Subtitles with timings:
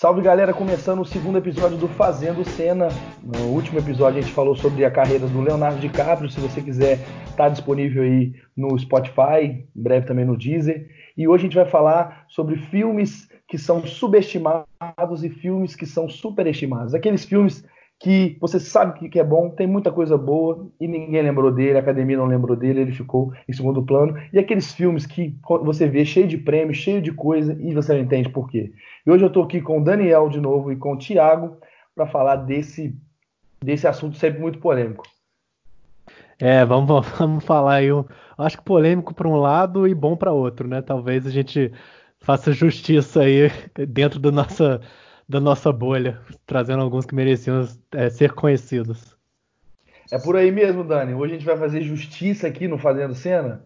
[0.00, 2.88] Salve galera, começando o segundo episódio do Fazendo Cena.
[3.22, 6.30] No último episódio a gente falou sobre a carreira do Leonardo DiCaprio.
[6.30, 10.88] Se você quiser, está disponível aí no Spotify, em breve também no Deezer.
[11.18, 16.08] E hoje a gente vai falar sobre filmes que são subestimados e filmes que são
[16.08, 16.94] superestimados.
[16.94, 17.62] Aqueles filmes
[18.00, 21.80] que você sabe que é bom, tem muita coisa boa e ninguém lembrou dele, a
[21.80, 24.16] academia não lembrou dele, ele ficou em segundo plano.
[24.32, 28.00] E aqueles filmes que você vê cheio de prêmios, cheio de coisa e você não
[28.00, 28.72] entende por quê.
[29.06, 31.58] E hoje eu estou aqui com o Daniel de novo e com o Thiago
[31.94, 32.96] para falar desse,
[33.62, 35.04] desse assunto sempre muito polêmico.
[36.38, 37.86] É, vamos, vamos falar aí.
[37.86, 38.06] Eu
[38.38, 40.80] acho que polêmico para um lado e bom para outro, né?
[40.80, 41.70] Talvez a gente
[42.18, 43.50] faça justiça aí
[43.86, 44.80] dentro da nossa
[45.30, 49.16] da nossa bolha, trazendo alguns que mereciam é, ser conhecidos.
[50.10, 51.14] É por aí mesmo, Dani.
[51.14, 53.64] Hoje a gente vai fazer justiça aqui no Fazendo Cena.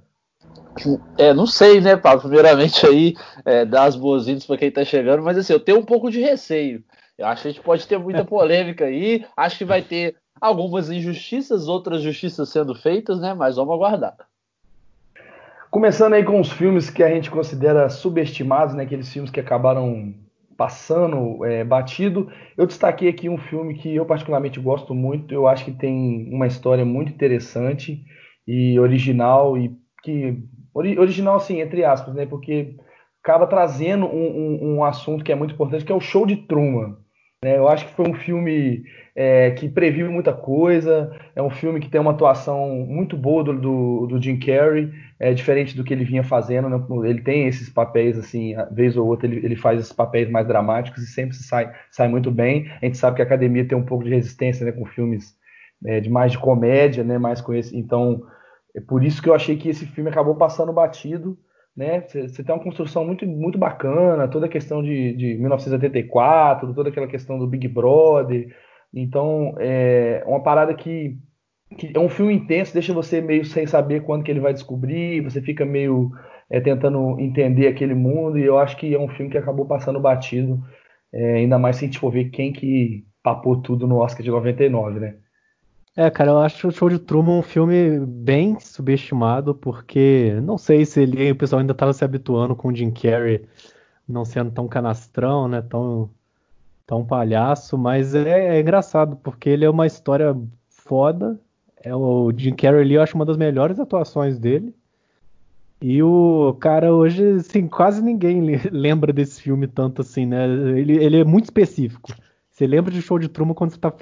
[1.17, 2.21] É, não sei, né, Paulo?
[2.21, 3.15] Primeiramente aí,
[3.47, 6.21] é, dar as boas-vindas para quem está chegando, mas assim, eu tenho um pouco de
[6.21, 6.85] receio.
[7.17, 9.25] Eu acho que a gente pode ter muita polêmica aí.
[9.35, 13.33] Acho que vai ter algumas injustiças, outras justiças sendo feitas, né?
[13.33, 14.15] Mas vamos aguardar.
[15.71, 18.83] Começando aí com os filmes que a gente considera subestimados, né?
[18.83, 20.13] Aqueles filmes que acabaram
[20.57, 22.31] passando é, batido.
[22.57, 25.35] Eu destaquei aqui um filme que eu particularmente gosto muito.
[25.35, 28.05] Eu acho que tem uma história muito interessante
[28.47, 30.43] e original e que
[30.75, 32.27] original assim entre aspas, né?
[32.27, 32.77] Porque
[33.23, 36.37] acaba trazendo um, um, um assunto que é muito importante, que é o Show de
[36.37, 36.97] Truman.
[37.45, 37.59] Né?
[37.59, 41.91] Eu acho que foi um filme é, que previu muita coisa, é um filme que
[41.91, 46.07] tem uma atuação muito boa do, do, do Jim Carrey, é diferente do que ele
[46.07, 46.83] vinha fazendo, né?
[47.07, 51.03] ele tem esses papéis, assim, vez ou outra ele, ele faz esses papéis mais dramáticos
[51.03, 52.67] e sempre sai, sai muito bem.
[52.81, 55.37] A gente sabe que a academia tem um pouco de resistência né, com filmes
[55.85, 58.23] é, de mais de comédia, né, mais com esse, então
[58.75, 61.37] é por isso que eu achei que esse filme acabou passando batido,
[61.77, 62.01] né?
[62.03, 67.07] Você tem uma construção muito, muito bacana, toda a questão de, de 1984, toda aquela
[67.07, 68.55] questão do Big Brother.
[68.93, 71.19] Então, é uma parada que,
[71.77, 75.21] que é um filme intenso, deixa você meio sem saber quando que ele vai descobrir,
[75.21, 76.11] você fica meio
[76.49, 79.99] é, tentando entender aquele mundo, e eu acho que é um filme que acabou passando
[80.01, 80.63] batido,
[81.13, 84.31] é, ainda mais se a gente for ver quem que papou tudo no Oscar de
[84.31, 85.17] 99, né?
[85.97, 90.85] É, cara, eu acho o Show de Truman um filme bem subestimado, porque não sei
[90.85, 93.47] se ele, o pessoal ainda estava se habituando com o Jim Carrey
[94.07, 96.11] não sendo tão canastrão, né, tão,
[96.87, 100.37] tão palhaço, mas é, é engraçado, porque ele é uma história
[100.69, 101.41] foda,
[101.83, 104.75] é o Jim Carrey ali, eu acho uma das melhores atuações dele,
[105.81, 108.41] e o cara hoje, assim, quase ninguém
[108.73, 110.45] lembra desse filme tanto assim, né,
[110.77, 112.13] ele, ele é muito específico.
[112.55, 113.93] Você lembra de show de Truman quando você está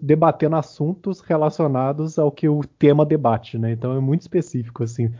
[0.00, 3.72] debatendo assuntos relacionados ao que o tema debate, né?
[3.72, 5.12] Então é muito específico, assim.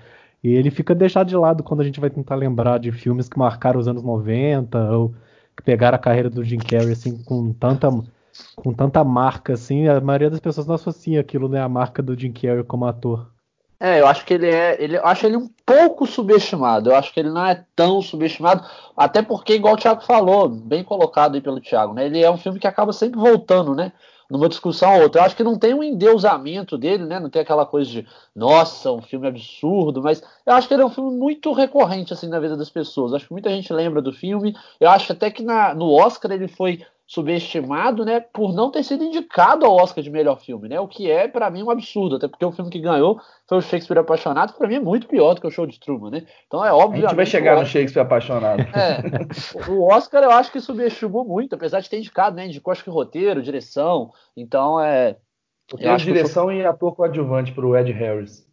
[0.42, 3.36] E ele fica deixado de lado quando a gente vai tentar lembrar de filmes que
[3.36, 5.12] marcaram os anos 90 ou
[5.56, 7.88] que pegaram a carreira do Jim Carrey, assim, com tanta,
[8.54, 9.88] com tanta marca, assim.
[9.88, 11.60] A maioria das pessoas não associa aquilo, né?
[11.60, 13.28] A marca do Jim Carrey como ator.
[13.78, 14.82] É, eu acho que ele é.
[14.82, 16.90] Ele, eu acho ele um pouco subestimado.
[16.90, 18.66] Eu acho que ele não é tão subestimado.
[18.96, 22.06] Até porque, igual o Thiago falou, bem colocado aí pelo Thiago, né?
[22.06, 23.92] Ele é um filme que acaba sempre voltando, né?
[24.30, 25.20] Numa discussão ou outra.
[25.20, 27.20] Eu acho que não tem um endeusamento dele, né?
[27.20, 30.86] Não tem aquela coisa de, nossa, um filme absurdo, mas eu acho que ele é
[30.86, 33.12] um filme muito recorrente, assim, na vida das pessoas.
[33.12, 34.56] Eu acho que muita gente lembra do filme.
[34.80, 39.04] Eu acho até que na, no Oscar ele foi subestimado, né, por não ter sido
[39.04, 40.80] indicado ao Oscar de melhor filme, né?
[40.80, 43.62] O que é para mim um absurdo, até porque o filme que ganhou foi o
[43.62, 46.26] Shakespeare Apaixonado, que para mim é muito pior do que o Show de Truman, né?
[46.48, 47.04] Então é óbvio.
[47.04, 48.62] A gente vai chegar no Shakespeare Apaixonado.
[48.62, 52.46] É, o Oscar eu acho que subestimou muito, apesar de ter indicado, né?
[52.46, 54.10] Indicou acho que roteiro, direção.
[54.36, 55.16] Então é.
[55.78, 58.45] Eu direção e ator coadjuvante para o Ed Harris.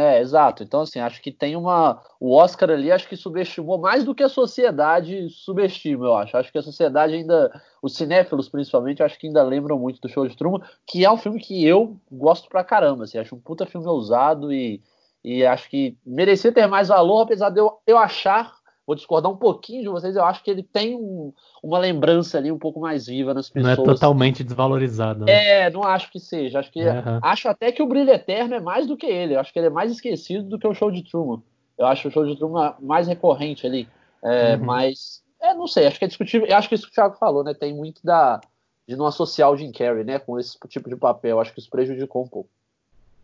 [0.00, 0.62] É, exato.
[0.62, 2.00] Então, assim, acho que tem uma.
[2.20, 6.36] O Oscar ali, acho que subestimou mais do que a sociedade subestima, eu acho.
[6.36, 7.50] Acho que a sociedade ainda.
[7.82, 11.16] Os cinéfilos, principalmente, acho que ainda lembram muito do Show de Truman, que é um
[11.16, 13.04] filme que eu gosto pra caramba.
[13.04, 14.80] Assim, acho um puta filme ousado e,
[15.24, 18.54] e acho que merecia ter mais valor, apesar de eu, eu achar
[18.88, 21.30] vou discordar um pouquinho de vocês, eu acho que ele tem um,
[21.62, 23.76] uma lembrança ali um pouco mais viva nas pessoas.
[23.76, 25.26] Não é totalmente desvalorizado.
[25.26, 25.66] Né?
[25.66, 26.58] É, não acho que seja.
[26.58, 27.20] Acho que uhum.
[27.22, 29.34] acho até que o Brilho Eterno é mais do que ele.
[29.34, 31.42] Eu acho que ele é mais esquecido do que o Show de Truman.
[31.76, 33.86] Eu acho o Show de Truman mais recorrente ali.
[34.24, 34.64] É, uhum.
[34.64, 36.48] Mas, é, não sei, acho que é discutível.
[36.48, 37.52] Eu acho que isso que o Thiago falou, né?
[37.52, 38.40] Tem muito da
[38.88, 41.32] de não associar o Jim Carrey, né, com esse tipo de papel.
[41.32, 42.48] Eu acho que isso prejudicou um pouco.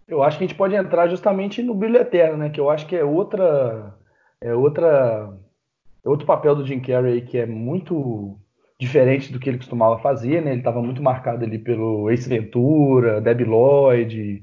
[0.07, 2.51] Eu acho que a gente pode entrar justamente no Brilho Eterno, né?
[2.51, 3.95] Que eu acho que é outra
[4.43, 5.33] é outra
[6.05, 8.39] outro papel do Jim Carrey que é muito
[8.79, 10.51] diferente do que ele costumava fazer, né?
[10.51, 14.43] Ele estava muito marcado ali pelo Ace Ventura, Debbie Lloyd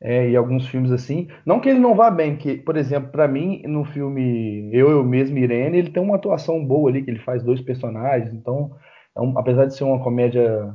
[0.00, 1.28] é, e alguns filmes assim.
[1.46, 5.04] Não que ele não vá bem, que, por exemplo, para mim, no filme Eu, Eu
[5.04, 8.72] Mesmo Irene, ele tem uma atuação boa ali, que ele faz dois personagens, então
[9.16, 10.74] é um, apesar de ser uma comédia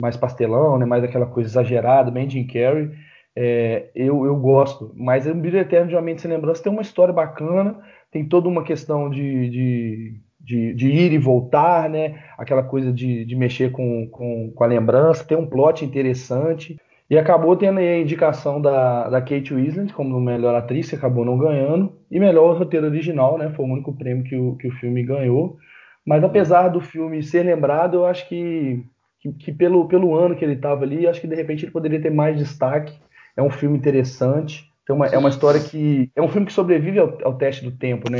[0.00, 2.90] mais pastelão, né, mais aquela coisa exagerada, bem Jim Carrey,
[3.40, 4.90] é, eu, eu gosto.
[4.96, 7.76] Mas o Brilho Eterno de Uma Mente Sem Lembrança tem uma história bacana,
[8.10, 12.18] tem toda uma questão de, de, de, de ir e voltar, né?
[12.36, 16.76] Aquela coisa de, de mexer com, com, com, a lembrança, tem um plot interessante.
[17.08, 21.92] E acabou tendo a indicação da, da Kate Winslet como melhor atriz, acabou não ganhando.
[22.10, 23.50] E melhor roteiro original, né?
[23.50, 25.56] Foi o único prêmio que o, que o filme ganhou.
[26.04, 28.84] Mas apesar do filme ser lembrado, eu acho que,
[29.20, 32.02] que, que pelo, pelo ano que ele estava ali, acho que de repente ele poderia
[32.02, 32.92] ter mais destaque
[33.38, 34.68] é um filme interessante.
[34.84, 36.10] Tem uma, é uma história que.
[36.16, 38.18] É um filme que sobrevive ao, ao, teste do tempo, né?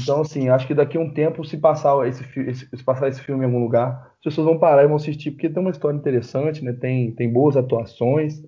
[0.00, 2.24] Então, assim, acho que daqui a um tempo, se passar esse,
[2.54, 5.48] se passar esse filme em algum lugar, as pessoas vão parar e vão assistir, porque
[5.48, 6.72] tem uma história interessante, né?
[6.72, 8.42] Tem, tem boas atuações.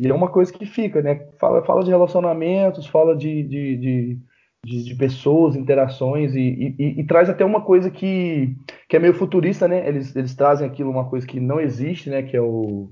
[0.00, 1.26] E é uma coisa que fica, né?
[1.38, 4.18] Fala, fala de relacionamentos, fala de, de, de,
[4.64, 8.54] de, de pessoas, interações, e, e, e, traz até uma coisa que,
[8.88, 9.86] que é meio futurista, né?
[9.88, 12.22] Eles, eles trazem aquilo, uma coisa que não existe, né?
[12.22, 12.90] Que é o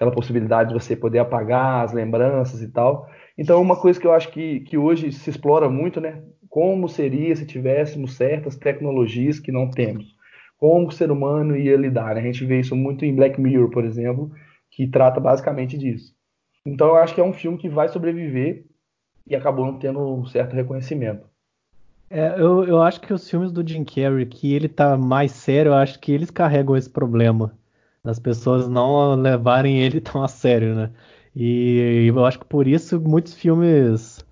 [0.00, 3.06] aquela possibilidade de você poder apagar as lembranças e tal.
[3.36, 6.22] Então, é uma coisa que eu acho que, que hoje se explora muito, né?
[6.48, 10.16] Como seria se tivéssemos certas tecnologias que não temos?
[10.56, 12.14] Como o ser humano ia lidar?
[12.14, 12.22] Né?
[12.22, 14.32] A gente vê isso muito em Black Mirror, por exemplo,
[14.70, 16.14] que trata basicamente disso.
[16.64, 18.64] Então, eu acho que é um filme que vai sobreviver
[19.26, 21.28] e acabou não tendo um certo reconhecimento.
[22.08, 25.70] É, eu, eu acho que os filmes do Jim Carrey, que ele tá mais sério,
[25.70, 27.59] eu acho que eles carregam esse problema
[28.02, 30.90] das pessoas não levarem ele tão a sério, né?
[31.34, 34.24] E, eu acho que por isso muitos filmes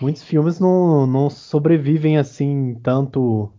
[0.00, 3.52] muitos filmes não, não sobrevivem assim tanto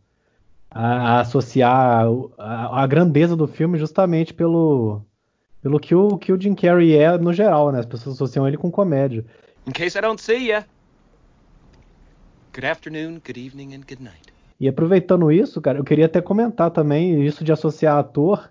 [0.69, 2.07] a, a associar
[2.39, 5.03] a, a, grandeza do filme justamente pelo
[5.62, 7.80] pelo que o que o Jim Carrey é no geral, né?
[7.80, 9.24] As pessoas associam ele com comédia.
[9.68, 10.65] In case I don't see ya.
[12.53, 14.33] Good afternoon, good evening and good night.
[14.59, 18.50] E aproveitando isso, cara, eu queria até comentar também isso de associar ator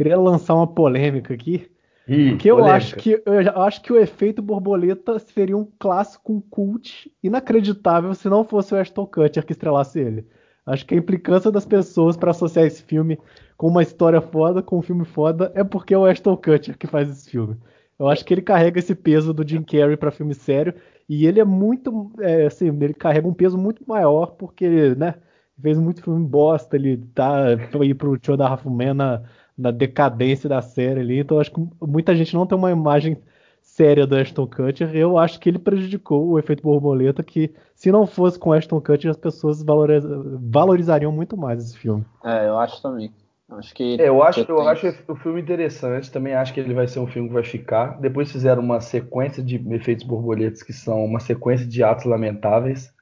[0.00, 1.70] Queria lançar uma polêmica aqui.
[2.06, 7.12] Porque eu acho, que, eu acho que o efeito borboleta seria um clássico, um cult
[7.22, 10.26] inacreditável se não fosse o Ashton Kutcher que estrelasse ele.
[10.64, 13.18] Acho que a implicância das pessoas para associar esse filme
[13.58, 16.86] com uma história foda, com um filme foda, é porque é o Ashton Kutcher que
[16.86, 17.58] faz esse filme.
[17.98, 20.72] Eu acho que ele carrega esse peso do Jim Carrey para filme sério
[21.06, 25.16] e ele é muito, é, assim, ele carrega um peso muito maior porque, né,
[25.60, 29.28] fez muito filme bosta, ele tá foi ir pro show da Rafumena
[29.60, 31.18] na decadência da série ali.
[31.18, 33.16] Então acho que muita gente não tem uma imagem
[33.62, 34.94] séria do Ashton Kutcher.
[34.94, 39.10] Eu acho que ele prejudicou o efeito borboleta, que se não fosse com Ashton Kutcher,
[39.10, 40.04] as pessoas valoriz...
[40.50, 42.04] valorizariam muito mais esse filme.
[42.24, 43.12] É, eu acho também.
[43.50, 46.10] Acho que é, eu acho, eu acho o filme interessante.
[46.10, 48.00] Também acho que ele vai ser um filme que vai ficar.
[48.00, 52.92] Depois fizeram uma sequência de efeitos borboletas que são uma sequência de atos lamentáveis,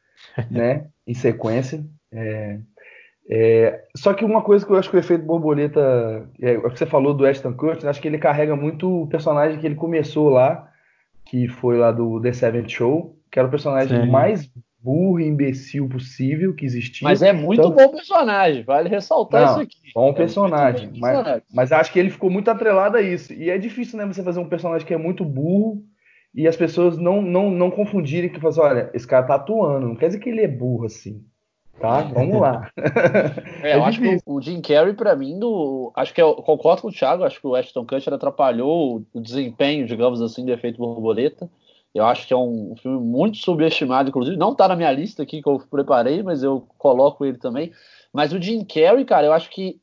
[0.50, 0.86] né?
[1.06, 1.84] Em sequência.
[2.10, 2.60] É,
[3.30, 6.78] é, só que uma coisa que eu acho que o efeito borboleta, é, o que
[6.78, 10.30] você falou do Ashton Kutcher, acho que ele carrega muito o personagem que ele começou
[10.30, 10.70] lá,
[11.26, 14.10] que foi lá do The Seventh Show, que era o personagem Sim.
[14.10, 17.06] mais burro e imbecil possível que existia.
[17.06, 19.92] Mas é muito então, bom personagem, vale ressaltar não, isso aqui.
[19.94, 23.34] Bom personagem, é mas, mas acho que ele ficou muito atrelado a isso.
[23.34, 25.82] E é difícil, né, você fazer um personagem que é muito burro
[26.34, 29.96] e as pessoas não, não, não confundirem que fazer, olha, esse cara tá atuando, não
[29.96, 31.22] quer dizer que ele é burro assim.
[31.80, 32.02] Tá?
[32.02, 32.70] Vamos lá.
[33.62, 36.82] É, eu é acho que o Jim Carrey, para mim, do, acho que eu concordo
[36.82, 40.78] com o Thiago, acho que o Ashton Kutcher atrapalhou o desempenho, digamos assim, do efeito
[40.78, 41.50] borboleta.
[41.94, 44.36] Eu acho que é um, filme muito subestimado, inclusive.
[44.36, 47.72] Não tá na minha lista aqui que eu preparei, mas eu coloco ele também.
[48.12, 49.80] Mas o Jim Carrey, cara, eu acho que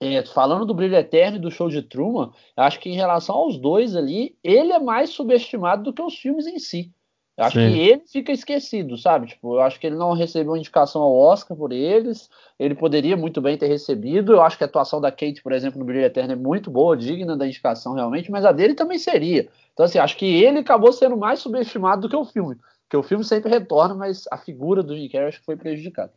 [0.00, 3.34] é, falando do Brilho Eterno e do Show de Truman, eu acho que em relação
[3.34, 6.92] aos dois ali, ele é mais subestimado do que os filmes em si.
[7.38, 7.72] Eu acho Sim.
[7.72, 9.28] que ele fica esquecido, sabe?
[9.28, 12.28] Tipo, eu acho que ele não recebeu indicação ao Oscar por eles.
[12.58, 14.32] Ele poderia muito bem ter recebido.
[14.32, 16.96] Eu acho que a atuação da Kate, por exemplo, no Brilho Eterno é muito boa,
[16.96, 19.48] digna da indicação realmente, mas a dele também seria.
[19.72, 22.56] Então, assim, acho que ele acabou sendo mais subestimado do que o filme.
[22.82, 26.10] Porque o filme sempre retorna, mas a figura do Jim Carrey acho que foi prejudicada.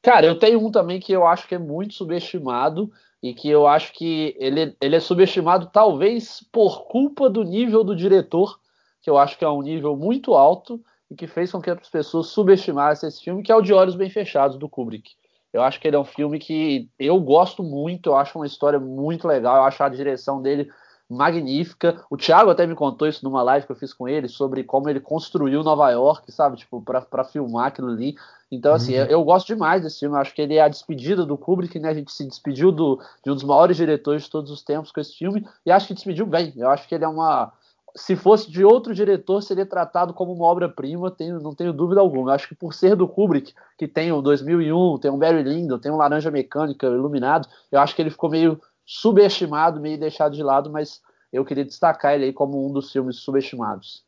[0.00, 2.90] Cara, eu tenho um também que eu acho que é muito subestimado
[3.22, 7.94] e que eu acho que ele, ele é subestimado talvez por culpa do nível do
[7.94, 8.58] diretor
[9.02, 10.80] que eu acho que é um nível muito alto
[11.10, 13.96] e que fez com que as pessoas subestimassem esse filme, que é o De Olhos
[13.96, 15.10] Bem Fechados, do Kubrick.
[15.52, 18.80] Eu acho que ele é um filme que eu gosto muito, eu acho uma história
[18.80, 20.70] muito legal, eu acho a direção dele
[21.12, 22.02] magnífica.
[22.10, 24.88] O Thiago até me contou isso numa live que eu fiz com ele sobre como
[24.88, 28.14] ele construiu Nova York, sabe, tipo, para filmar aquilo ali.
[28.50, 29.00] Então, assim, uhum.
[29.00, 30.16] eu, eu, gosto demais desse filme.
[30.16, 31.90] Eu acho que ele é a despedida do Kubrick, né?
[31.90, 35.00] A gente se despediu do, de um dos maiores diretores de todos os tempos com
[35.00, 36.52] esse filme e acho que despediu bem.
[36.56, 37.52] Eu acho que ele é uma
[37.94, 42.32] se fosse de outro diretor, seria tratado como uma obra-prima, não tenho dúvida alguma.
[42.32, 45.92] Acho que por ser do Kubrick, que tem o 2001, tem o Barry Lyndon, tem
[45.92, 50.70] o Laranja Mecânica, Iluminado, eu acho que ele ficou meio subestimado, meio deixado de lado,
[50.70, 51.00] mas
[51.32, 54.04] eu queria destacar ele aí como um dos filmes subestimados.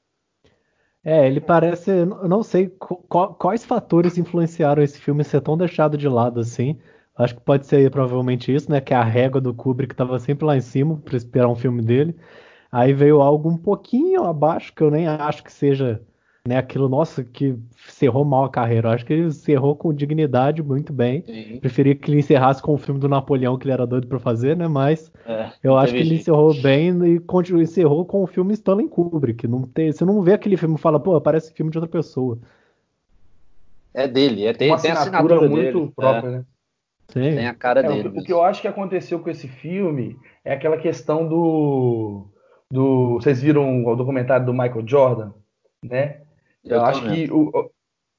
[1.05, 1.91] É, ele parece.
[1.91, 2.75] Eu não sei
[3.39, 6.79] quais fatores influenciaram esse filme ser tão deixado de lado assim.
[7.17, 8.81] Acho que pode ser provavelmente isso, né?
[8.81, 12.17] Que a régua do Kubrick estava sempre lá em cima para esperar um filme dele.
[12.75, 16.03] Aí veio algo um pouquinho abaixo, que eu nem acho que seja
[16.45, 17.57] né, aquilo, nossa, que
[17.89, 18.89] encerrou mal a carreira.
[18.89, 21.23] Eu acho que ele encerrou com dignidade muito bem.
[21.25, 21.61] Sim.
[21.61, 24.57] Preferia que ele encerrasse com o filme do Napoleão, que ele era doido para fazer,
[24.57, 24.67] né?
[24.67, 28.89] Mas é, eu acho que ele encerrou bem e continuou, encerrou com o filme Stanley
[28.89, 29.47] Kubrick.
[29.47, 32.41] Não tem, você não vê aquele filme e fala, pô, parece filme de outra pessoa.
[33.95, 35.93] É dele, é tem, Uma tem assinatura, assinatura muito dele.
[35.95, 36.33] própria, é.
[36.33, 36.45] né?
[37.07, 37.37] Sim.
[37.37, 38.09] Tem a cara é, dele.
[38.09, 42.27] O, o que eu acho que aconteceu com esse filme é aquela questão do
[42.75, 43.15] do.
[43.15, 45.31] Vocês viram o documentário do Michael Jordan,
[45.83, 46.23] né?
[46.65, 47.71] Eu, Eu acho que o,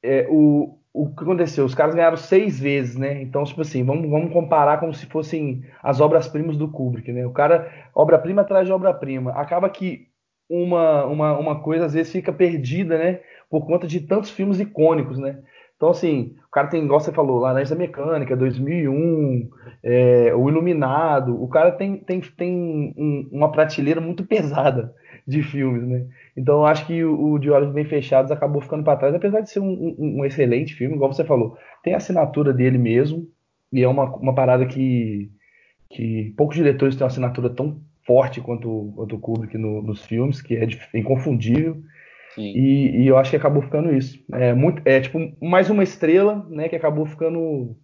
[0.01, 1.65] é, o, o que aconteceu?
[1.65, 3.21] Os caras ganharam seis vezes, né?
[3.21, 7.27] Então, tipo assim, vamos, vamos comparar como se fossem as obras-primas do Kubrick, né?
[7.27, 9.31] O cara, obra-prima atrás de obra-prima.
[9.31, 10.07] Acaba que
[10.49, 13.19] uma, uma, uma coisa às vezes fica perdida, né?
[13.49, 15.43] Por conta de tantos filmes icônicos, né?
[15.75, 19.49] Então, assim, o cara tem, igual você falou, Laranja Mecânica, 2001,
[19.83, 21.41] é, O Iluminado.
[21.41, 24.93] O cara tem, tem, tem um, uma prateleira muito pesada
[25.27, 26.07] de filmes, né?
[26.37, 29.41] Então, eu acho que o, o De Olhos Bem Fechados acabou ficando para trás, apesar
[29.41, 29.65] de ser um,
[29.99, 31.57] um, um, excelente filme, igual você falou.
[31.83, 33.27] Tem a assinatura dele mesmo,
[33.73, 35.29] e é uma, uma parada que,
[35.89, 40.41] que poucos diretores têm uma assinatura tão forte quanto, quanto o Kubrick no, nos filmes,
[40.41, 41.81] que é inconfundível.
[42.37, 44.19] E, e, eu acho que acabou ficando isso.
[44.33, 47.75] É, muito, é tipo mais uma estrela, né, que acabou ficando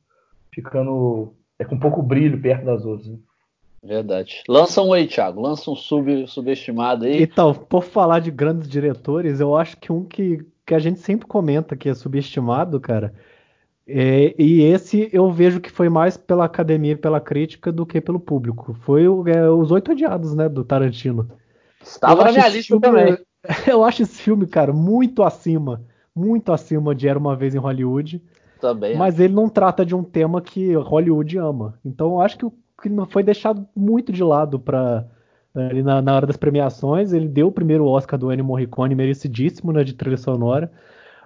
[0.54, 3.08] ficando é, com pouco brilho perto das outras.
[3.08, 3.18] Né?
[3.84, 4.44] Verdade.
[4.48, 5.42] Lança um aí, Thiago.
[5.42, 7.24] Lança um sub, subestimado aí.
[7.24, 11.26] Então, por falar de grandes diretores, eu acho que um que, que a gente sempre
[11.26, 13.14] comenta que é subestimado, cara.
[13.88, 18.00] É, e esse eu vejo que foi mais pela academia e pela crítica do que
[18.00, 18.76] pelo público.
[18.82, 21.30] Foi o, é, os Oito Odiados, né, do Tarantino.
[21.82, 23.18] Estava na minha lista também.
[23.68, 25.82] Eu acho esse filme, cara, muito acima,
[26.16, 28.22] muito acima de Era Uma Vez em Hollywood.
[28.60, 28.96] Também.
[28.96, 31.80] Mas ele não trata de um tema que Hollywood ama.
[31.84, 32.46] Então eu acho que
[33.10, 35.08] foi deixado muito de lado para
[35.54, 37.12] ali na, na, hora das premiações.
[37.12, 40.72] Ele deu o primeiro Oscar do Ennio Morricone, merecidíssimo, né, de trilha sonora.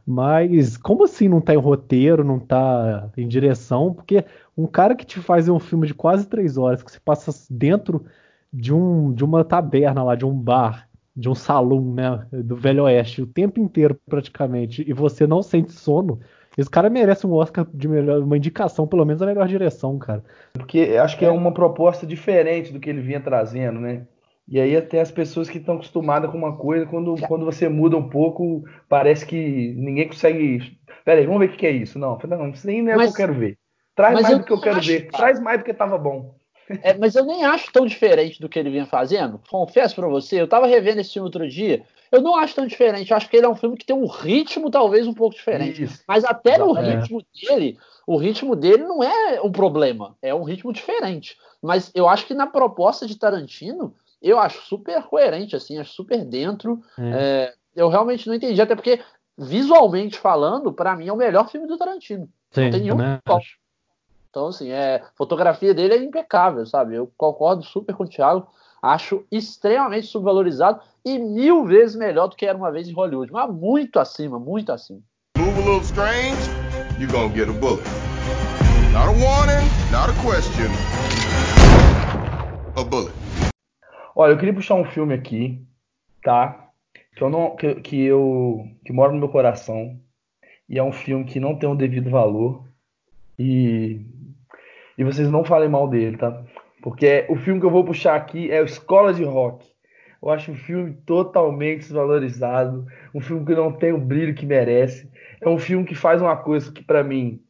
[0.07, 3.93] Mas como assim não tá em roteiro, não tá em direção?
[3.93, 4.23] Porque
[4.55, 8.05] um cara que te faz um filme de quase três horas, que você passa dentro
[8.53, 12.83] de, um, de uma taberna lá, de um bar, de um salão, né, do Velho
[12.83, 16.19] Oeste, o tempo inteiro praticamente, e você não sente sono,
[16.57, 20.23] esse cara merece um Oscar de melhor, uma indicação, pelo menos a melhor direção, cara.
[20.53, 24.05] Porque acho que é uma proposta diferente do que ele vinha trazendo, né?
[24.47, 27.97] E aí até as pessoas que estão acostumadas com uma coisa, quando, quando você muda
[27.97, 30.77] um pouco, parece que ninguém consegue.
[31.03, 31.97] Pera aí, vamos ver o que é isso.
[31.97, 33.57] Não, não, isso nem é o que eu quero ver.
[33.95, 35.07] Traz mais eu do que eu quero acho, ver.
[35.07, 35.17] Cara.
[35.17, 36.35] Traz mais do que estava bom.
[36.81, 39.39] É, mas eu nem acho tão diferente do que ele vinha fazendo.
[39.49, 41.83] Confesso para você, eu tava revendo esse filme outro dia.
[42.11, 43.11] Eu não acho tão diferente.
[43.11, 45.83] Eu acho que ele é um filme que tem um ritmo talvez um pouco diferente.
[45.83, 46.03] Isso.
[46.07, 46.95] Mas até no é.
[46.95, 50.15] ritmo dele, o ritmo dele não é um problema.
[50.21, 51.37] É um ritmo diferente.
[51.61, 56.23] Mas eu acho que na proposta de Tarantino, eu acho super coerente, assim, acho super
[56.23, 56.81] dentro.
[56.97, 57.03] É.
[57.03, 59.01] É, eu realmente não entendi, até porque,
[59.37, 62.29] visualmente falando, para mim é o melhor filme do Tarantino.
[62.51, 62.97] Sim, não tem nenhum.
[63.25, 63.57] Acho.
[64.35, 66.93] Então, assim, é, a fotografia dele é impecável, sabe?
[66.93, 68.45] Eu concordo super com o Thiago.
[68.81, 73.31] Acho extremamente subvalorizado e mil vezes melhor do que era uma vez em Hollywood.
[73.31, 74.99] Mas muito acima, muito acima.
[75.37, 76.49] Move a little strange,
[76.97, 77.87] you're gonna get a bullet.
[78.91, 80.67] Not a warning, not a question.
[82.75, 83.15] A bullet.
[84.17, 85.65] Olha, eu queria puxar um filme aqui,
[86.21, 86.71] tá?
[87.15, 89.97] Que eu não, que, que eu, que mora no meu coração
[90.67, 92.65] e é um filme que não tem o um devido valor
[93.39, 94.01] e
[94.97, 96.43] e vocês não falem mal dele, tá?
[96.81, 99.65] Porque o filme que eu vou puxar aqui é Escola de Rock.
[100.21, 105.09] Eu acho um filme totalmente desvalorizado, um filme que não tem o brilho que merece.
[105.41, 107.41] É um filme que faz uma coisa que para mim,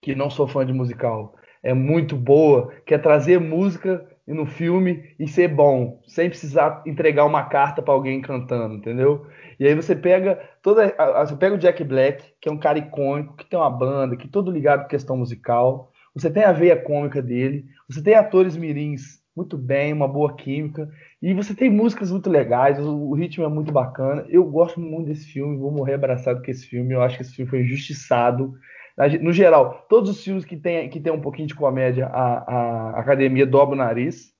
[0.00, 5.14] que não sou fã de musical, é muito boa, que é trazer música no filme
[5.18, 9.26] e ser bom, sem precisar entregar uma carta para alguém cantando, entendeu?
[9.60, 10.94] E aí você pega toda,
[11.26, 14.26] você pega o Jack Black, que é um cara icônico, que tem uma banda, que
[14.26, 18.56] é todo ligado com questão musical você tem a veia cômica dele, você tem atores
[18.56, 20.88] mirins muito bem, uma boa química,
[21.20, 24.24] e você tem músicas muito legais, o, ritmo é muito bacana.
[24.28, 26.94] Eu gosto muito desse filme, vou morrer abraçado com esse filme.
[26.94, 28.54] Eu acho que esse filme foi injustiçado.
[29.20, 33.00] No geral, todos os filmes que tem, que tem um pouquinho de comédia, a, a
[33.00, 34.32] academia dobra o nariz.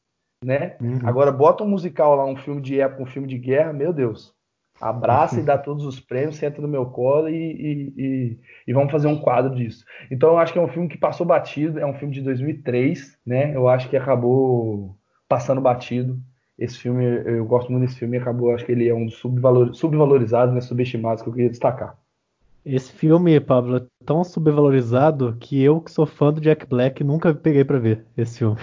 [0.44, 0.76] né?
[0.80, 1.00] Uhum.
[1.04, 4.32] Agora bota um musical lá, um filme de época, um filme de guerra, meu Deus.
[4.80, 8.92] Abraça e dá todos os prêmios, senta no meu colo e, e, e, e, vamos
[8.92, 9.84] fazer um quadro disso.
[10.10, 13.18] Então eu acho que é um filme que passou batido, é um filme de 2003,
[13.26, 13.54] né?
[13.54, 14.96] Eu acho que acabou
[15.28, 16.18] passando batido.
[16.58, 19.16] Esse filme, eu gosto muito desse filme e acabou, acho que ele é um dos
[19.16, 21.98] subvalor, subvalorizados, né, subestimados que eu queria destacar.
[22.64, 27.34] Esse filme, Pablo, é tão subvalorizado que eu, que sou fã do Jack Black, nunca
[27.34, 28.56] peguei para ver esse filme.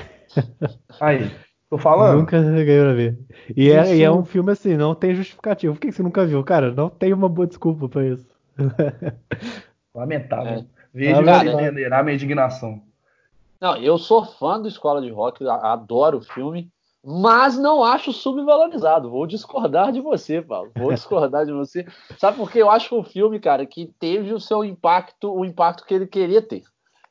[0.99, 1.29] Aí,
[1.71, 2.19] tô falando.
[2.19, 3.17] Nunca peguei pra ver.
[3.55, 5.73] E é, e é, um filme assim, não tem justificativo.
[5.73, 6.43] Por que você nunca viu?
[6.43, 8.27] Cara, não tem uma boa desculpa para isso.
[9.95, 10.59] Lamentável.
[10.59, 10.65] É.
[10.93, 12.81] Veja cara, a minha indignação.
[13.59, 16.69] Não, eu sou fã do Escola de Rock, adoro o filme
[17.03, 19.09] mas não acho subvalorizado.
[19.09, 20.71] Vou discordar de você, Paulo.
[20.75, 21.85] Vou discordar de você.
[22.17, 22.61] Sabe por quê?
[22.61, 26.05] Eu acho que um filme, cara, que teve o seu impacto, o impacto que ele
[26.05, 26.63] queria ter.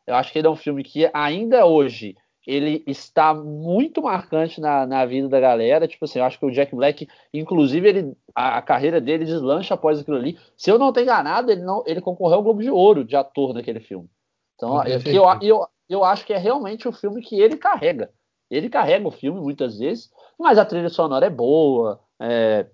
[0.07, 2.17] Eu acho que ele é um filme que ainda hoje
[2.51, 5.87] ele está muito marcante na, na vida da galera.
[5.87, 9.75] Tipo assim, eu acho que o Jack Black, inclusive, ele, a, a carreira dele deslancha
[9.75, 10.37] após aquilo ali.
[10.57, 13.55] Se eu não tenho enganado, ele, não, ele concorreu ao Globo de Ouro de ator
[13.55, 14.09] naquele filme.
[14.57, 18.11] Então, é eu, eu, eu acho que é realmente o filme que ele carrega.
[18.51, 22.01] Ele carrega o filme muitas vezes, mas a trilha sonora é boa.
[22.21, 22.67] É,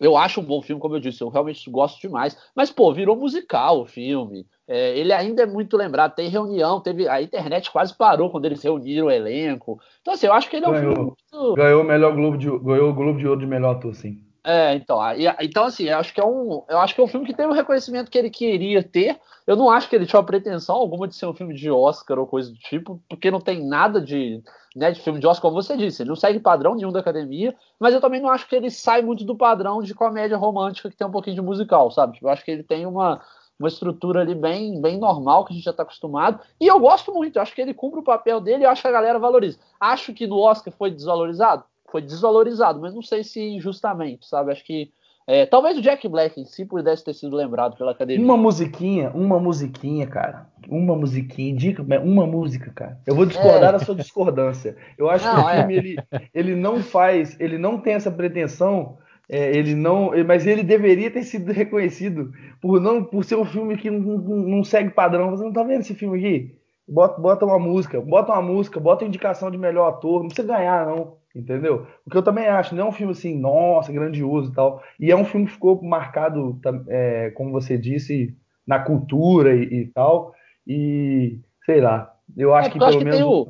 [0.00, 2.36] eu acho um bom filme, como eu disse, eu realmente gosto demais.
[2.54, 4.46] Mas, pô, virou musical o filme.
[4.66, 6.14] É, ele ainda é muito lembrado.
[6.14, 7.08] Tem reunião, teve.
[7.08, 9.80] A internet quase parou quando eles reuniram o elenco.
[10.00, 11.12] Então, assim, eu acho que ele é um ganhou, filme.
[11.32, 11.54] Muito...
[11.54, 14.20] Ganhou o melhor Globo de, ganhou o Globo de Ouro de melhor ator, sim.
[14.44, 14.98] É, então,
[15.40, 17.46] então assim, eu acho que é um, eu acho que é um filme que tem
[17.46, 19.20] o reconhecimento que ele queria ter.
[19.46, 22.26] Eu não acho que ele tinha pretensão alguma de ser um filme de Oscar ou
[22.26, 24.42] coisa do tipo, porque não tem nada de,
[24.74, 27.54] né, de filme de Oscar, como você disse, ele não segue padrão nenhum da academia,
[27.78, 30.96] mas eu também não acho que ele sai muito do padrão de comédia romântica que
[30.96, 32.18] tem um pouquinho de musical, sabe?
[32.20, 33.20] Eu acho que ele tem uma,
[33.58, 36.40] uma estrutura ali bem, bem normal que a gente já está acostumado.
[36.60, 38.88] E eu gosto muito, eu acho que ele cumpre o papel dele e acho que
[38.88, 39.58] a galera valoriza.
[39.78, 41.64] Acho que no Oscar foi desvalorizado?
[41.92, 44.50] Foi desvalorizado, mas não sei se injustamente, sabe?
[44.50, 44.90] Acho que
[45.26, 48.24] é, talvez o Jack Black em si pudesse ter sido lembrado pela academia.
[48.24, 50.48] Uma musiquinha, uma musiquinha, cara.
[50.68, 52.98] Uma musiquinha, indica uma música, cara.
[53.06, 53.72] Eu vou discordar é.
[53.72, 54.76] da sua discordância.
[54.98, 55.58] Eu acho não, que o é.
[55.58, 55.96] filme ele,
[56.34, 58.98] ele não faz, ele não tem essa pretensão.
[59.28, 63.76] É, ele não, mas ele deveria ter sido reconhecido por não por ser um filme
[63.76, 65.30] que não, não segue padrão.
[65.30, 66.56] Você não tá vendo esse filme aqui?
[66.86, 70.20] Bota, bota uma música, bota uma música, bota indicação de melhor ator.
[70.20, 71.21] Não precisa ganhar, não.
[71.34, 71.86] Entendeu?
[72.04, 74.82] O que eu também acho, não é um filme assim, nossa, grandioso e tal.
[75.00, 79.86] E é um filme que ficou marcado, é, como você disse, na cultura e, e,
[79.86, 80.34] tal.
[80.66, 83.20] E, sei lá, eu acho é, que pelo acho menos.
[83.22, 83.48] o...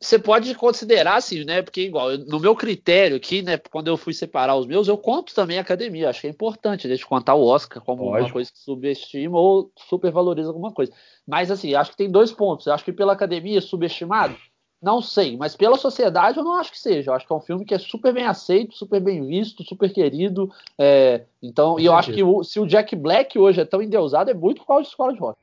[0.00, 1.62] Você pode considerar assim, né?
[1.62, 3.56] Porque, igual, no meu critério aqui, né?
[3.56, 6.10] Quando eu fui separar os meus, eu conto também a academia.
[6.10, 8.26] Acho que é importante, deixa eu contar o Oscar como Lógico.
[8.26, 10.92] uma coisa que subestima ou supervaloriza alguma coisa.
[11.24, 12.66] Mas, assim, acho que tem dois pontos.
[12.66, 14.34] Eu acho que pela academia, subestimado
[14.82, 17.10] não sei, mas pela sociedade eu não acho que seja.
[17.10, 19.92] Eu acho que é um filme que é super bem aceito, super bem visto, super
[19.92, 20.52] querido.
[20.76, 24.30] É, então, e eu acho que o, se o Jack Black hoje é tão endeusado,
[24.30, 25.38] é muito por causa de escola de rock.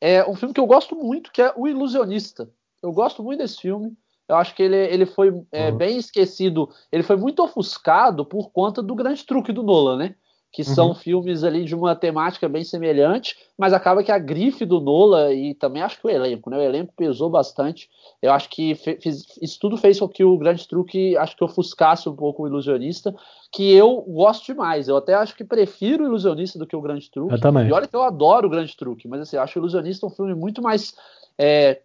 [0.00, 2.48] É um filme que eu gosto muito, que é O Ilusionista.
[2.82, 3.94] Eu gosto muito desse filme.
[4.30, 5.76] Eu acho que ele, ele foi é, uhum.
[5.76, 10.14] bem esquecido, ele foi muito ofuscado por conta do grande truque do Nolan, né?
[10.52, 10.94] Que são uhum.
[10.94, 15.54] filmes ali de uma temática bem semelhante, mas acaba que a grife do Nolan e
[15.54, 16.58] também acho que o elenco, né?
[16.58, 17.88] O elenco pesou bastante.
[18.22, 22.08] Eu acho que fez, isso tudo fez com que o grande truque, acho que ofuscasse
[22.08, 23.12] um pouco o ilusionista,
[23.52, 24.86] que eu gosto demais.
[24.86, 27.34] Eu até acho que prefiro o ilusionista do que o grande truque.
[27.34, 27.68] Eu também.
[27.68, 30.10] E olha que eu adoro o grande truque, mas assim, eu acho o ilusionista um
[30.10, 30.94] filme muito mais
[31.36, 31.80] é,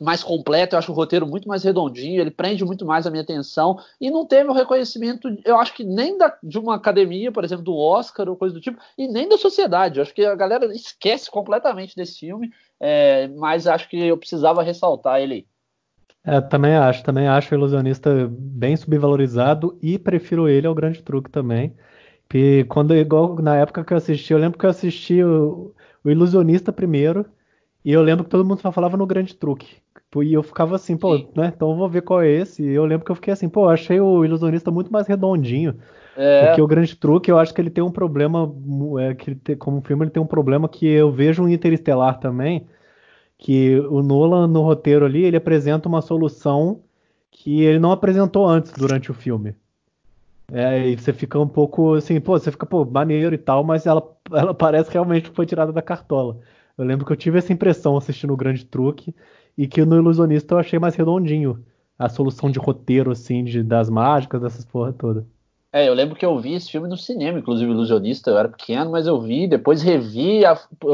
[0.00, 3.22] mais completo, eu acho o roteiro muito mais redondinho, ele prende muito mais a minha
[3.22, 7.44] atenção e não teve o reconhecimento, eu acho que nem da, de uma academia, por
[7.44, 9.98] exemplo, do Oscar ou coisa do tipo, e nem da sociedade.
[9.98, 14.62] Eu acho que a galera esquece completamente desse filme, é, mas acho que eu precisava
[14.62, 15.46] ressaltar ele.
[16.24, 21.30] É, também acho, também acho o Ilusionista bem subvalorizado e prefiro ele ao Grande Truque
[21.30, 21.74] também.
[22.32, 26.10] E quando, igual na época que eu assisti, eu lembro que eu assisti o, o
[26.10, 27.26] Ilusionista primeiro,
[27.84, 29.76] e eu lembro que todo mundo só falava no Grande Truque.
[30.16, 31.28] E eu ficava assim, pô, Sim.
[31.36, 31.52] né?
[31.54, 32.64] Então eu vou ver qual é esse.
[32.64, 35.76] E eu lembro que eu fiquei assim, pô, achei o Ilusionista muito mais redondinho.
[36.16, 36.46] É.
[36.46, 38.52] Porque o Grande Truque, eu acho que ele tem um problema,
[39.00, 42.66] é, que tem, como filme, ele tem um problema que eu vejo um Interestelar também,
[43.38, 46.80] que o Nolan, no roteiro ali, ele apresenta uma solução
[47.30, 49.54] que ele não apresentou antes durante o filme.
[50.52, 53.86] É, e você fica um pouco assim, pô, você fica, pô, maneiro e tal, mas
[53.86, 56.38] ela, ela parece realmente que foi tirada da cartola.
[56.76, 59.14] Eu lembro que eu tive essa impressão assistindo o Grande Truque
[59.60, 61.62] e que no Ilusionista eu achei mais redondinho
[61.98, 65.26] a solução de roteiro, assim, de, das mágicas, dessas porra toda.
[65.70, 68.90] É, eu lembro que eu vi esse filme no cinema, inclusive Ilusionista, eu era pequeno,
[68.90, 70.40] mas eu vi, depois revi,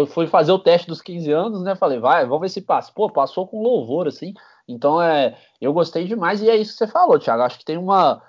[0.09, 1.77] fui fazer o teste dos 15 anos, né?
[1.77, 2.91] Falei, vai, vamos ver se passa.
[2.93, 4.35] Pô, passou com louvor, assim.
[4.67, 7.45] Então, é, eu gostei demais, e é isso que você falou, Thiago.
[7.45, 8.21] Acho que tem uma.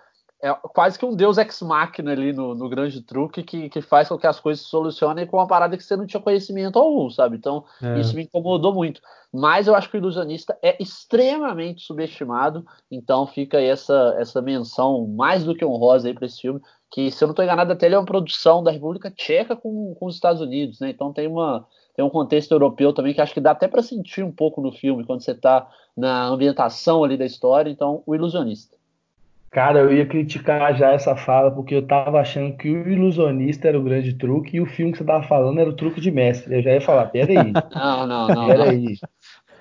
[0.42, 4.18] É quase que um deus ex-máquina ali no, no grande truque que, que faz com
[4.18, 7.38] que as coisas se solucionem com uma parada que você não tinha conhecimento algum, sabe?
[7.38, 8.00] Então, é.
[8.00, 9.02] isso me incomodou muito.
[9.34, 15.08] Mas eu acho que o ilusionista é extremamente subestimado, então fica aí essa, essa menção
[15.08, 17.88] mais do que honrosa aí para esse filme, que se eu não estou enganado até
[17.88, 20.90] ele é uma produção da República Tcheca com, com os Estados Unidos, né?
[20.92, 21.66] Então tem uma
[21.98, 24.72] tem um contexto europeu também que acho que dá até para sentir um pouco no
[24.72, 27.72] filme quando você está na ambientação ali da história.
[27.72, 28.77] Então, o ilusionista.
[29.52, 33.80] Cara, eu ia criticar já essa fala, porque eu tava achando que o ilusionista era
[33.80, 36.56] o grande truque e o filme que você tava falando era o truque de mestre.
[36.56, 37.54] Eu já ia falar, peraí.
[37.74, 38.48] Não, não, não.
[38.48, 38.96] Peraí.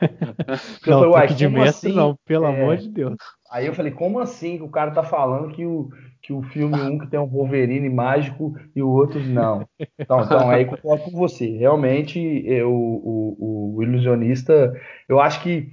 [0.87, 1.99] não, eu falei, truque de mestre assim?
[1.99, 2.49] não, pelo é...
[2.49, 3.17] amor de Deus.
[3.51, 5.89] Aí eu falei, como assim que o cara tá falando que o,
[6.21, 9.67] que o filme um que tem um Wolverine mágico e o outro não?
[9.99, 11.57] Então, então aí concordo com você.
[11.57, 14.75] Realmente, eu, o, o, o ilusionista,
[15.09, 15.71] eu acho que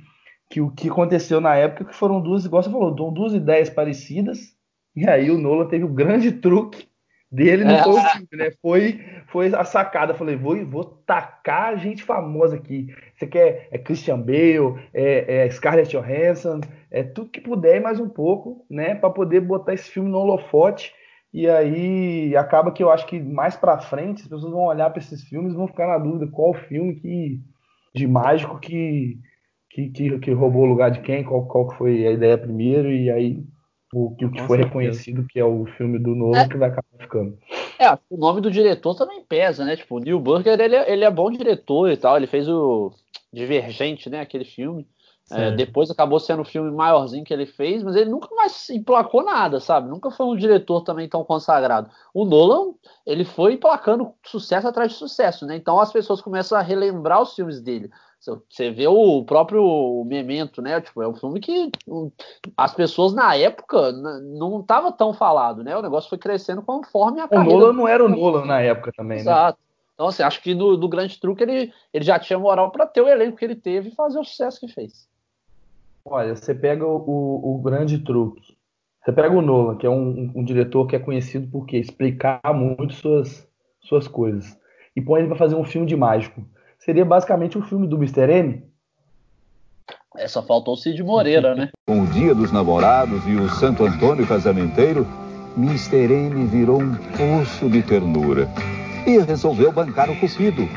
[0.54, 4.56] que o que aconteceu na época que foram duas, igual você falou, duas ideias parecidas,
[4.96, 6.88] e aí o Nolan teve o grande truque
[7.32, 7.82] dele no é.
[7.82, 8.52] filme, né?
[8.62, 10.14] Foi, foi a sacada.
[10.14, 12.94] Falei, vou, vou tacar gente famosa aqui.
[13.16, 16.62] Você quer é Christian Bale, é, é Scarlett Johansson,
[16.92, 18.94] é tudo que puder mais um pouco, né?
[18.94, 20.94] Para poder botar esse filme no holofote.
[21.34, 25.02] E aí acaba que eu acho que mais para frente as pessoas vão olhar para
[25.02, 27.42] esses filmes e vão ficar na dúvida qual filme que
[27.96, 29.18] de mágico que
[29.74, 33.10] que, que, que roubou o lugar de quem, qual, qual foi a ideia primeiro, e
[33.10, 33.44] aí
[33.92, 34.68] o que, o que foi certeza.
[34.68, 36.48] reconhecido, que é o filme do novo, é.
[36.48, 37.38] que vai acabar ficando.
[37.80, 39.76] É, o nome do diretor também pesa, né?
[39.76, 42.92] Tipo, o Neil Burger, ele, é, ele é bom diretor e tal, ele fez o
[43.32, 44.22] Divergente, né?
[44.22, 44.88] Aquele filme.
[45.32, 49.24] É, depois acabou sendo o filme maiorzinho que ele fez, mas ele nunca mais emplacou
[49.24, 49.90] nada, sabe?
[49.90, 51.90] Nunca foi um diretor também tão consagrado.
[52.14, 52.74] O Nolan,
[53.06, 55.56] ele foi emplacando sucesso atrás de sucesso, né?
[55.56, 57.90] Então as pessoas começam a relembrar os filmes dele.
[58.50, 60.80] Você vê o próprio Memento, né?
[60.80, 61.70] Tipo, é um filme que
[62.56, 65.76] as pessoas na época não estava tão falado, né?
[65.76, 67.56] O negócio foi crescendo conforme a o carreira.
[67.56, 69.36] O Nolan não era o Nolan na época também, Exato.
[69.36, 69.42] né?
[69.42, 69.60] Exato.
[69.94, 73.08] Então, assim, acho que no, Grande Truque ele, ele já tinha moral para ter o
[73.08, 75.08] elenco que ele teve e fazer o sucesso que fez.
[76.06, 78.58] Olha, você pega o, o, o Grande Truque,
[79.04, 81.78] você pega o Nolan, que é um, um, um diretor que é conhecido por quê?
[81.78, 83.48] explicar muito suas,
[83.82, 84.58] suas coisas,
[84.96, 86.44] e põe ele para fazer um filme de mágico
[86.84, 88.30] seria basicamente o um filme do Mr.
[88.30, 88.64] M.
[90.18, 91.70] É, só faltou o Cid Moreira, né?
[91.88, 95.08] Com o Dia dos Namorados e o Santo Antônio Casamenteiro,
[95.58, 96.12] Mr.
[96.12, 98.48] M virou um poço de ternura
[99.08, 100.68] e resolveu bancar o cupido.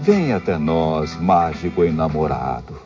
[0.00, 2.80] Vem até nós, mágico enamorado.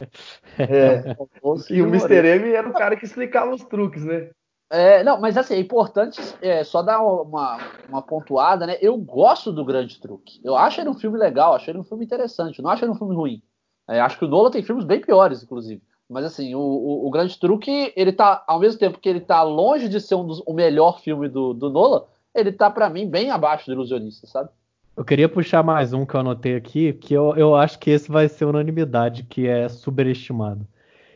[0.59, 1.15] É,
[1.69, 2.27] e o Mr.
[2.27, 4.31] M era o cara que explicava os truques, né?
[4.73, 7.59] É, não, mas assim, é importante é, só dar uma,
[7.91, 8.79] uma pontuada, né?
[8.81, 10.41] Eu gosto do Grande Truque.
[10.43, 12.97] Eu acho ele um filme legal, acho ele um filme interessante, não acho ele um
[12.97, 13.43] filme ruim.
[13.87, 15.83] É, acho que o Nolan tem filmes bem piores, inclusive.
[16.09, 19.43] Mas assim, o, o, o, Grande Truque, ele tá, ao mesmo tempo que ele tá
[19.43, 22.05] longe de ser um dos, o melhor filme do, do Nolan,
[22.35, 24.49] ele tá, para mim, bem abaixo do Ilusionista, sabe?
[24.97, 28.11] Eu queria puxar mais um que eu anotei aqui, que eu, eu acho que esse
[28.11, 30.67] vai ser unanimidade, que é superestimado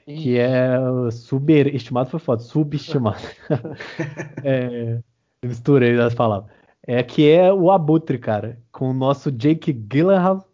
[0.06, 0.78] que é
[1.10, 3.18] superestimado foi foda, subestimado.
[4.44, 5.00] é,
[5.42, 6.50] misturei as palavras.
[6.86, 10.48] É que é o Abutre, cara, com o nosso Jake Gyllenhaal.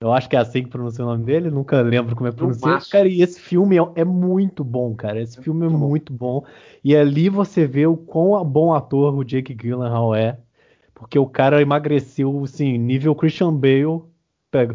[0.00, 2.84] Eu acho que é assim que pronuncia o nome dele, nunca lembro como é pronunciado.
[2.90, 5.20] Cara, e esse filme é, é, muito bom, cara.
[5.20, 6.44] Esse é filme é muito bom.
[6.82, 10.38] E ali você vê o quão bom ator o Jake Gyllenhaal é,
[10.94, 14.02] porque o cara emagreceu, assim, nível Christian Bale,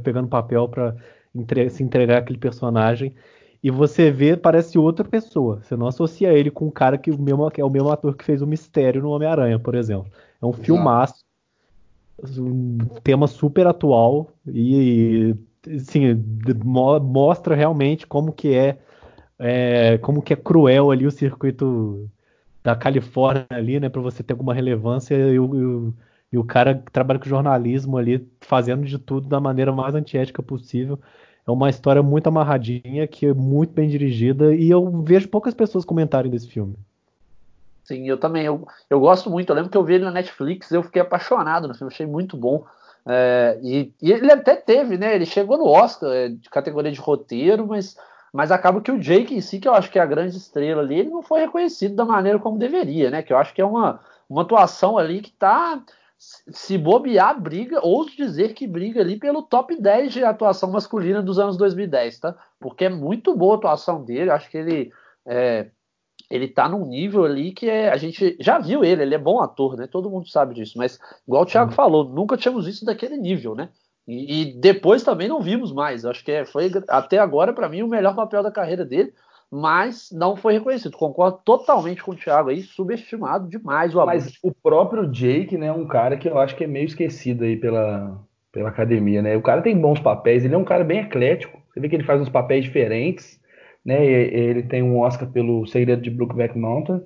[0.04, 0.96] pegando papel para
[1.36, 3.14] entre, se entregar aquele personagem
[3.68, 5.60] e você vê, parece outra pessoa.
[5.62, 8.16] Você não associa ele com um cara que, o mesmo, que é o mesmo ator
[8.16, 10.10] que fez o Mistério no Homem-Aranha, por exemplo.
[10.42, 10.64] É um Exato.
[10.64, 11.26] filmaço,
[12.40, 16.16] um tema super atual e, assim,
[17.04, 18.78] mostra realmente como que é,
[19.38, 22.10] é, como que é cruel ali o circuito
[22.64, 25.94] da Califórnia ali, né, para você ter alguma relevância e o,
[26.32, 30.42] e o cara que trabalha com jornalismo ali fazendo de tudo da maneira mais antiética
[30.42, 30.98] possível
[31.48, 35.86] é uma história muito amarradinha, que é muito bem dirigida, e eu vejo poucas pessoas
[35.86, 36.76] comentarem desse filme.
[37.86, 38.44] Sim, eu também.
[38.44, 39.50] Eu, eu gosto muito.
[39.50, 42.36] Eu lembro que eu vi ele na Netflix, eu fiquei apaixonado no filme, achei muito
[42.36, 42.66] bom.
[43.06, 45.16] É, e, e, ele até teve, né?
[45.16, 47.96] Ele chegou no Oscar é, de categoria de roteiro, mas,
[48.34, 50.82] mas acaba que o Jake em si, que eu acho que é a grande estrela
[50.82, 53.24] ali, ele não foi reconhecido da maneira como deveria, né?
[53.24, 55.82] Que eu acho que é uma, uma atuação ali que tá
[56.18, 61.38] se bobear, briga, ouso dizer que briga ali pelo top 10 de atuação masculina dos
[61.38, 62.36] anos 2010, tá?
[62.60, 64.92] Porque é muito boa a atuação dele, acho que ele
[65.28, 65.70] é,
[66.30, 69.42] ele tá num nível ali que é, a gente já viu ele, ele é bom
[69.42, 69.88] ator, né?
[69.88, 71.76] Todo mundo sabe disso, mas igual o Thiago uhum.
[71.76, 73.70] falou, nunca tínhamos visto daquele nível, né?
[74.08, 76.06] E, e depois também não vimos mais.
[76.06, 79.14] Acho que é, foi até agora para mim o melhor papel da carreira dele,
[79.52, 80.98] mas não foi reconhecido.
[80.98, 85.72] Concordo totalmente com o Thiago aí, subestimado demais o Mas o próprio Jake, né, é
[85.72, 89.36] um cara que eu acho que é meio esquecido aí pela, pela academia, né?
[89.38, 91.62] O cara tem bons papéis, ele é um cara bem eclético.
[91.74, 93.40] Você vê que ele faz uns papéis diferentes
[93.88, 94.06] né?
[94.06, 97.02] Ele tem um Oscar pelo Segredo de Brookback Mountain,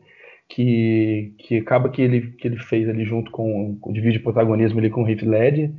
[0.49, 4.89] que, que acaba que ele, que ele fez ali junto com, com divide protagonismo ali
[4.89, 5.71] com o Heath Ledger.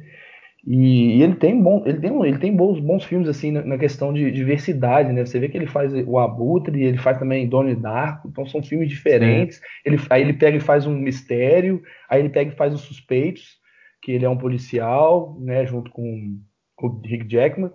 [0.64, 3.79] E, e, ele tem bom, ele tem, ele tem bons, bons filmes assim na, na,
[3.79, 5.27] questão de diversidade, né?
[5.27, 8.88] Você vê que ele faz o Abutre, ele faz também Donnie Darko, então são filmes
[8.88, 9.61] diferentes.
[9.85, 13.59] Ele, aí ele pega e faz um mistério, aí ele pega e faz os suspeitos,
[14.01, 15.66] que ele é um policial, né?
[15.66, 16.38] Junto com,
[16.77, 17.72] com o Rick Jackman.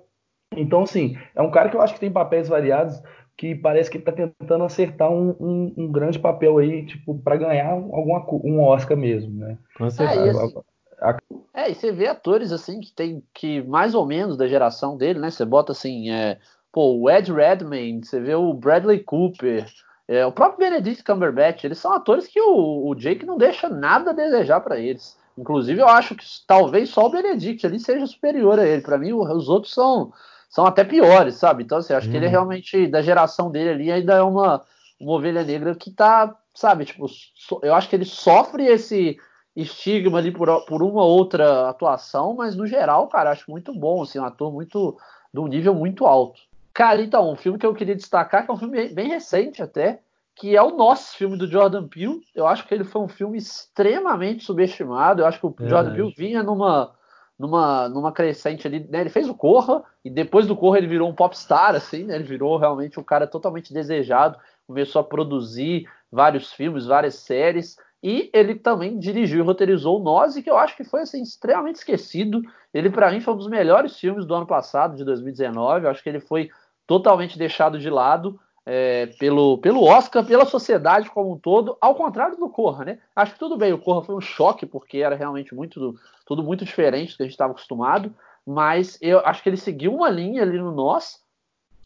[0.56, 3.02] Então, assim, é um cara que eu acho que tem papéis variados
[3.38, 7.36] que parece que ele tá tentando acertar um, um, um grande papel aí, tipo, para
[7.38, 9.58] ganhar alguma, um Oscar mesmo, né?
[9.78, 10.21] Com certeza.
[10.21, 10.60] É, e, assim,
[11.00, 11.17] a...
[11.58, 15.17] é, e você vê atores assim que tem que mais ou menos da geração dele,
[15.17, 15.32] né?
[15.32, 16.38] Você bota assim, é,
[16.72, 19.65] pô, o Ed Redmayne, você vê o Bradley Cooper,
[20.08, 24.12] é, o próprio Benedict Cumberbatch, eles são atores que o, o Jake não deixa nada
[24.12, 25.17] a desejar para eles.
[25.36, 28.82] Inclusive, eu acho que talvez só o Benedict ali seja superior a ele.
[28.82, 30.13] Para mim, os outros são
[30.50, 31.63] são até piores, sabe?
[31.63, 32.12] Então, assim, acho uhum.
[32.12, 32.34] que ele é uhum.
[32.34, 34.63] realmente, da geração dele ali, ainda é uma,
[35.00, 39.17] uma ovelha negra que tá, sabe, tipo, so, eu acho que ele sofre esse
[39.62, 44.20] estigma ali por, por uma outra atuação, mas no geral, cara, acho muito bom, assim,
[44.20, 44.98] um ator muito,
[45.34, 46.39] de um nível muito alto.
[46.74, 50.00] Cara, então, um filme que eu queria destacar, que é um filme bem recente até,
[50.36, 52.22] que é o nosso filme do Jordan Peele.
[52.36, 55.22] Eu acho que ele foi um filme extremamente subestimado.
[55.22, 56.93] Eu acho que o é, Jordan Peele vinha numa
[57.38, 59.02] numa, numa crescente ali, né?
[59.02, 62.15] Ele fez o Corra e depois do Corra ele virou um popstar, assim, né?
[62.15, 68.29] Ele virou realmente um cara totalmente desejado, começou a produzir vários filmes, várias séries e
[68.33, 72.41] ele também dirigiu e roteirizou Nós, que eu acho que foi assim extremamente esquecido.
[72.73, 75.86] Ele para mim foi um dos melhores filmes do ano passado, de 2019.
[75.86, 76.49] Eu acho que ele foi
[76.86, 82.38] totalmente deixado de lado é, pelo, pelo Oscar, pela sociedade como um todo, ao contrário
[82.38, 82.99] do Corra, né?
[83.15, 86.65] Acho que tudo bem, o Corra foi um choque, porque era realmente muito tudo muito
[86.65, 88.13] diferente do que a gente estava acostumado,
[88.45, 91.21] mas eu acho que ele seguiu uma linha ali no Nós,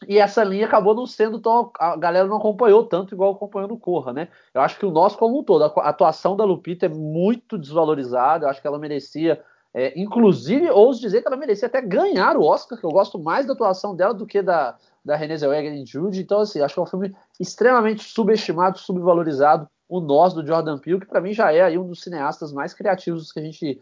[0.08, 1.70] e essa linha acabou não sendo tão.
[1.78, 4.28] A galera não acompanhou tanto igual acompanhou no Corra, né?
[4.54, 8.46] Eu acho que o Nós, como um todo, a atuação da Lupita é muito desvalorizada,
[8.46, 9.42] eu acho que ela merecia.
[9.74, 13.46] É, inclusive, ouso dizer que ela merecia até ganhar o Oscar, que eu gosto mais
[13.46, 16.20] da atuação dela do que da, da Renée Zellweger em Jude.
[16.20, 19.66] Então, assim, acho que é um filme extremamente subestimado, subvalorizado.
[19.88, 22.74] O Nós, do Jordan Peele, que para mim já é aí um dos cineastas mais
[22.74, 23.80] criativos que a gente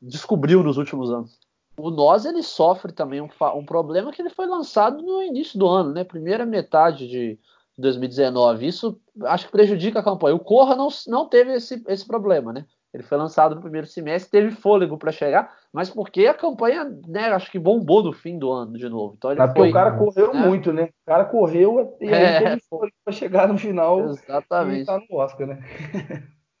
[0.00, 1.43] descobriu nos últimos anos.
[1.76, 5.66] O Nós, ele sofre também um, um problema que ele foi lançado no início do
[5.66, 6.04] ano, né?
[6.04, 7.38] Primeira metade de
[7.76, 8.66] 2019.
[8.66, 10.36] Isso acho que prejudica a campanha.
[10.36, 12.64] O Corra não, não teve esse, esse problema, né?
[12.94, 17.24] Ele foi lançado no primeiro semestre, teve fôlego para chegar, mas porque a campanha, né,
[17.32, 19.14] acho que bombou no fim do ano de novo.
[19.18, 20.46] Então ele mas foi, o cara correu né?
[20.46, 20.84] muito, né?
[20.84, 24.82] O cara correu e é, teve fôlego para chegar no final Exatamente.
[24.82, 25.58] e tá no Oscar, né?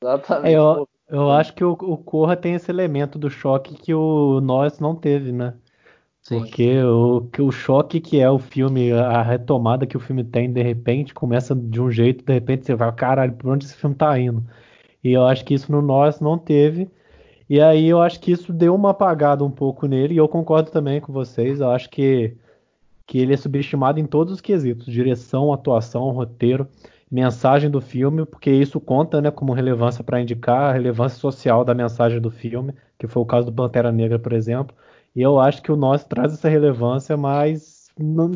[0.02, 0.54] Exatamente.
[0.54, 4.40] É, eu, eu acho que o, o Corra tem esse elemento do choque que o
[4.40, 5.54] Nós não teve, né?
[6.22, 6.38] Sim.
[6.38, 10.62] Porque o, o choque que é o filme, a retomada que o filme tem, de
[10.62, 14.18] repente, começa de um jeito, de repente você vai, caralho, por onde esse filme tá
[14.18, 14.42] indo?
[15.02, 16.90] E eu acho que isso no Nós não teve.
[17.48, 20.70] E aí eu acho que isso deu uma apagada um pouco nele, e eu concordo
[20.70, 21.60] também com vocês.
[21.60, 22.34] Eu acho que,
[23.06, 26.66] que ele é subestimado em todos os quesitos: direção, atuação, roteiro,
[27.14, 31.72] mensagem do filme, porque isso conta né, como relevância para indicar a relevância social da
[31.72, 34.76] mensagem do filme, que foi o caso do Pantera Negra, por exemplo.
[35.14, 38.32] E eu acho que o Nós traz essa relevância, mas não,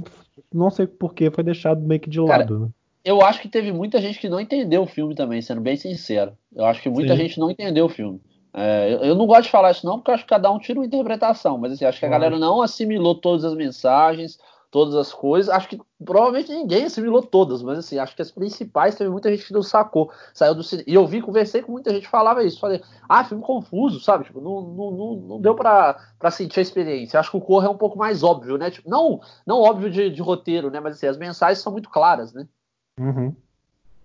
[0.54, 2.54] não sei por que foi deixado meio que de lado.
[2.54, 2.68] Cara, né?
[3.04, 6.38] eu acho que teve muita gente que não entendeu o filme também, sendo bem sincero.
[6.54, 7.22] Eu acho que muita Sim.
[7.22, 8.20] gente não entendeu o filme.
[8.54, 10.58] É, eu, eu, não gosto de falar isso não, porque eu acho que cada um
[10.58, 14.38] tira uma interpretação, mas assim, acho que a galera não assimilou todas as mensagens,
[14.70, 15.52] todas as coisas.
[15.52, 19.46] Acho que provavelmente ninguém assimilou todas, mas assim, acho que as principais teve muita gente
[19.46, 20.10] que não sacou.
[20.32, 20.88] Saiu do cinema.
[20.88, 22.60] E eu vi, conversei com muita gente que falava isso.
[22.60, 24.24] Falei, ah, filme confuso, sabe?
[24.24, 27.18] Tipo, não, não, não, não deu pra, pra sentir a experiência.
[27.18, 28.70] Acho que o Corra é um pouco mais óbvio, né?
[28.70, 30.80] Tipo, não, não óbvio de, de roteiro, né?
[30.80, 32.46] Mas assim, as mensagens são muito claras, né?
[32.98, 33.34] Uhum.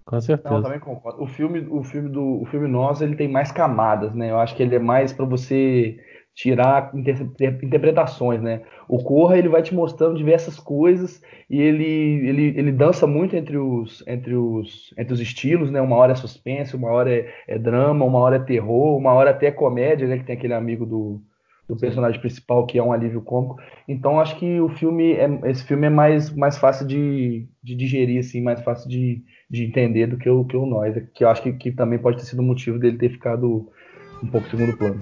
[0.06, 0.54] Com certeza.
[0.54, 1.24] Não, também concordo.
[1.24, 4.32] O filme, o filme do o filme Nós, ele tem mais camadas, né?
[4.32, 5.98] Eu acho que ele é mais para você
[6.36, 7.22] tirar inter,
[7.62, 8.64] interpretações, né?
[8.88, 13.58] O Corra ele vai te mostrando diversas coisas e ele, ele, ele dança muito entre
[13.58, 15.80] os, entre, os, entre os estilos, né?
[15.80, 19.30] Uma hora é suspense, uma hora é, é drama, uma hora é terror, uma hora
[19.30, 20.18] até é comédia, né?
[20.18, 21.22] Que tem aquele amigo do,
[21.68, 23.58] do personagem principal, que é um alívio cômico.
[23.88, 28.20] Então acho que o filme é, esse filme é mais, mais fácil de, de digerir,
[28.20, 31.44] assim, mais fácil de, de entender do que o, que o Nós, que eu acho
[31.44, 33.70] que, que também pode ter sido o motivo dele ter ficado
[34.24, 35.00] um pouco segundo plano.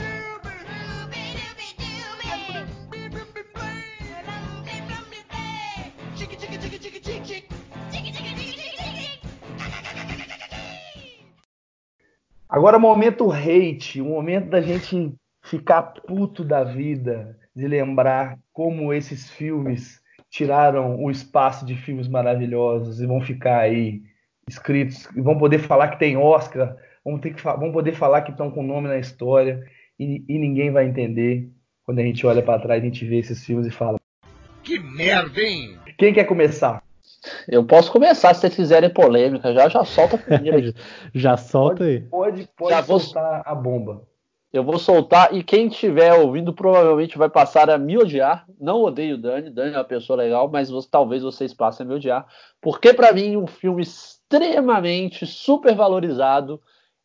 [12.51, 19.31] Agora, momento hate, o momento da gente ficar puto da vida, de lembrar como esses
[19.31, 24.01] filmes tiraram o espaço de filmes maravilhosos e vão ficar aí
[24.49, 28.31] escritos, e vão poder falar que tem Oscar, vão, ter que, vão poder falar que
[28.31, 29.65] estão com nome na história,
[29.97, 31.49] e, e ninguém vai entender
[31.85, 33.97] quando a gente olha para trás, a gente vê esses filmes e fala:
[34.61, 35.77] Que merda, hein?
[35.97, 36.83] Quem quer começar?
[37.47, 39.53] Eu posso começar se vocês fizerem polêmica.
[39.53, 40.73] Já, já solta a primeira.
[41.13, 41.99] já solta pode, aí.
[42.01, 43.43] Pode, pode já soltar vou...
[43.45, 44.12] a bomba.
[44.51, 48.45] Eu vou soltar e quem estiver ouvindo provavelmente vai passar a me odiar.
[48.60, 51.88] Não odeio o Dani, Dani é uma pessoa legal, mas você, talvez vocês passem a
[51.88, 52.27] me odiar.
[52.60, 56.62] Porque para mim um filme extremamente super valorizado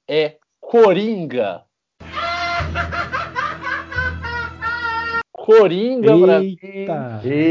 [0.09, 1.66] é Coringa.
[5.47, 6.59] Coringa pra mim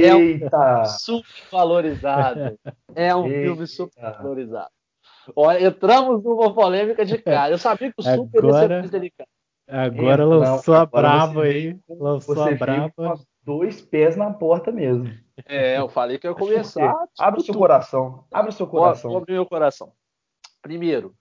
[0.03, 2.59] é um super valorizado.
[2.93, 3.41] É um Eita.
[3.41, 4.69] filme super valorizado.
[5.33, 7.53] Olha, entramos numa polêmica de cara.
[7.53, 8.55] Eu sabia que o super Agora...
[8.57, 9.29] ia ser mais delicado.
[9.67, 11.79] Agora é, lançou não, a brava aí.
[11.89, 13.15] Lançou a brava.
[13.43, 15.09] dois pés na porta mesmo.
[15.47, 16.93] É, eu falei que eu ia começar.
[17.17, 18.25] Abre o seu coração.
[18.31, 19.15] Abre o seu coração.
[19.15, 19.93] Abre o meu coração.
[20.61, 21.15] Primeiro,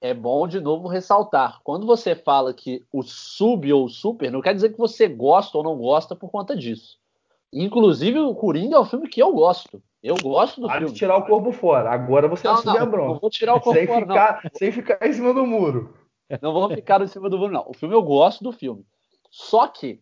[0.00, 1.60] é bom de novo ressaltar.
[1.64, 5.58] Quando você fala que o sub ou o super, não quer dizer que você gosta
[5.58, 6.98] ou não gosta por conta disso.
[7.52, 9.82] Inclusive, o Coringa é um filme que eu gosto.
[10.02, 10.94] Eu gosto do Pode filme.
[10.94, 11.90] tirar o corpo fora.
[11.90, 13.12] Agora você não, não, a bronca.
[13.14, 14.50] Não vou tirar o corpo sem fora, ficar, não.
[14.54, 15.94] Sem ficar em cima do muro.
[16.40, 17.64] Não vou ficar em cima do muro, não.
[17.66, 18.84] O filme eu gosto do filme.
[19.30, 20.00] Só que,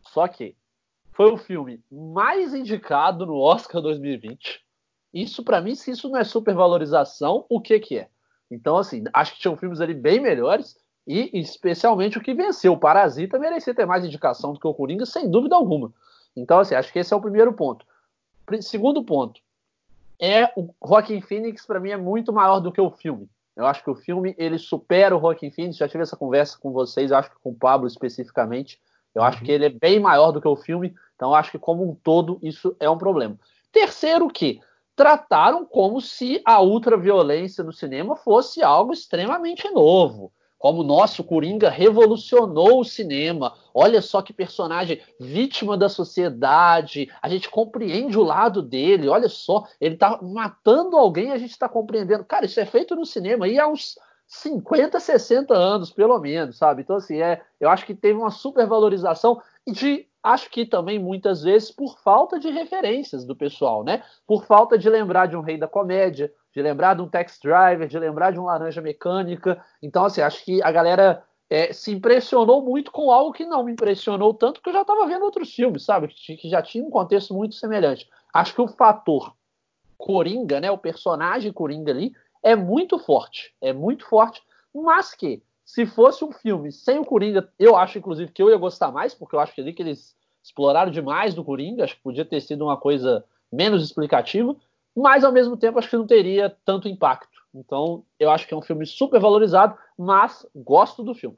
[0.00, 0.56] só que,
[1.12, 4.60] foi o filme mais indicado no Oscar 2020.
[5.12, 8.08] Isso, para mim, se isso não é supervalorização, o que que é?
[8.50, 12.72] Então, assim, acho que tinham filmes ali bem melhores e, especialmente, o que venceu.
[12.72, 15.92] O Parasita merecia ter mais indicação do que o Coringa, sem dúvida alguma.
[16.36, 17.84] Então, assim, acho que esse é o primeiro ponto.
[18.60, 19.40] Segundo ponto,
[20.20, 23.28] é o Joaquin Phoenix, para mim, é muito maior do que o filme.
[23.56, 25.76] Eu acho que o filme ele supera o Joaquin Phoenix.
[25.76, 28.80] Já tive essa conversa com vocês, acho que com o Pablo especificamente.
[29.14, 29.44] Eu acho uhum.
[29.44, 32.38] que ele é bem maior do que o filme, então acho que como um todo
[32.40, 33.36] isso é um problema.
[33.72, 34.60] Terceiro que
[34.98, 41.70] trataram como se a ultraviolência no cinema fosse algo extremamente novo como o nosso Coringa
[41.70, 43.54] revolucionou o cinema.
[43.72, 47.08] Olha só que personagem vítima da sociedade.
[47.22, 49.08] A gente compreende o lado dele.
[49.08, 52.24] Olha só, ele tá matando alguém, a gente está compreendendo.
[52.24, 56.82] Cara, isso é feito no cinema e há uns 50, 60 anos, pelo menos, sabe?
[56.82, 59.40] Então, assim, é, eu acho que teve uma supervalorização
[59.72, 64.02] de acho que também muitas vezes por falta de referências do pessoal, né?
[64.26, 67.86] Por falta de lembrar de um rei da comédia, de lembrar de um tax driver,
[67.86, 69.62] de lembrar de um laranja mecânica.
[69.82, 73.72] Então, assim, acho que a galera é, se impressionou muito com algo que não me
[73.72, 76.08] impressionou tanto, que eu já estava vendo outros filmes, sabe?
[76.08, 78.08] Que já tinha um contexto muito semelhante.
[78.32, 79.34] Acho que o fator
[79.96, 80.70] Coringa, né?
[80.70, 83.54] O personagem Coringa ali é muito forte.
[83.60, 84.42] É muito forte,
[84.74, 88.56] mas que se fosse um filme sem o Coringa, eu acho, inclusive, que eu ia
[88.56, 92.02] gostar mais, porque eu acho que ali que eles exploraram demais do Coringa, acho que
[92.02, 94.56] podia ter sido uma coisa menos explicativa
[94.98, 97.38] mas ao mesmo tempo acho que não teria tanto impacto.
[97.54, 101.36] Então, eu acho que é um filme super valorizado, mas gosto do filme.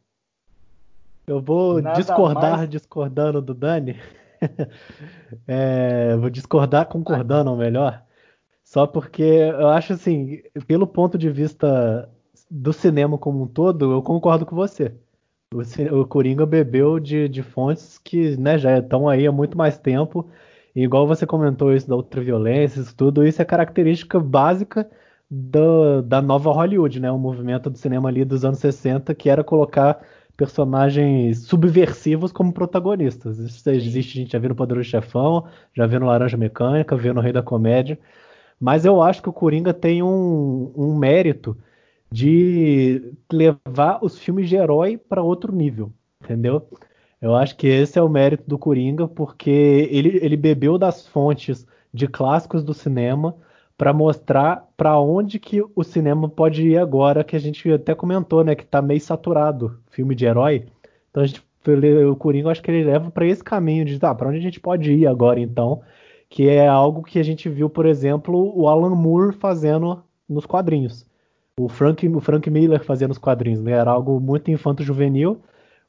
[1.27, 2.71] Eu vou Nada discordar mais...
[2.71, 4.01] discordando do Dani.
[5.47, 8.03] é, vou discordar concordando, ou melhor.
[8.64, 12.09] Só porque eu acho assim, pelo ponto de vista
[12.51, 14.93] do cinema como um todo, eu concordo com você.
[15.55, 19.79] O, o Coringa bebeu de, de fontes que né, já estão aí há muito mais
[19.79, 20.29] tempo
[20.75, 24.89] e igual você comentou isso da ultraviolência, isso tudo, isso é característica básica
[25.31, 27.11] do, da nova Hollywood, né?
[27.11, 30.01] O movimento do cinema ali dos anos 60 que era colocar
[30.37, 33.39] personagens subversivos como protagonistas.
[33.39, 37.12] Isso existe, a gente já viu no Poderoso Chefão, já viu no Laranja Mecânica, viu
[37.12, 37.99] no Rei da Comédia.
[38.59, 41.57] Mas eu acho que o Coringa tem um, um mérito
[42.11, 45.93] de levar os filmes de herói para outro nível,
[46.23, 46.69] entendeu?
[47.21, 51.67] Eu acho que esse é o mérito do Coringa, porque ele, ele bebeu das fontes
[51.93, 53.37] de clássicos do cinema
[53.77, 58.45] para mostrar para onde que o cinema pode ir agora, que a gente até comentou,
[58.45, 60.67] né, que tá meio saturado filme de herói.
[61.11, 61.43] Então a gente
[62.11, 64.59] o Coringa, acho que ele leva para esse caminho de, tá, para onde a gente
[64.59, 65.83] pode ir agora então,
[66.29, 71.07] que é algo que a gente viu, por exemplo, o Alan Moore fazendo nos quadrinhos.
[71.65, 73.73] O Frank, o Frank Miller fazendo nos quadrinhos, né?
[73.73, 75.43] Era algo muito infanto-juvenil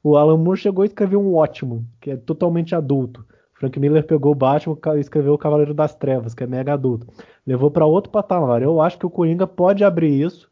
[0.04, 3.26] O Alan Moore chegou e escreveu um ótimo, que é totalmente adulto.
[3.54, 7.08] Frank Miller pegou o Batman e escreveu o Cavaleiro das Trevas, que é mega adulto.
[7.46, 8.62] Levou para outro patamar.
[8.62, 10.50] Eu acho que o Coringa pode abrir isso,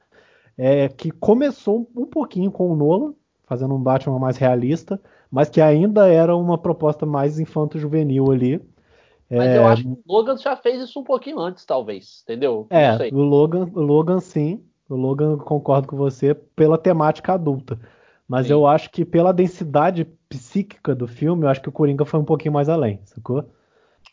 [0.57, 3.13] é, que começou um pouquinho com o Nolan,
[3.45, 5.01] fazendo um Batman mais realista,
[5.31, 8.61] mas que ainda era uma proposta mais infanto-juvenil ali.
[9.29, 12.67] Mas é, eu acho que o Logan já fez isso um pouquinho antes, talvez, entendeu?
[12.69, 17.79] É, o Logan, o Logan sim, o Logan concordo com você pela temática adulta.
[18.27, 18.53] Mas sim.
[18.53, 22.25] eu acho que pela densidade psíquica do filme, eu acho que o Coringa foi um
[22.25, 23.45] pouquinho mais além, sacou?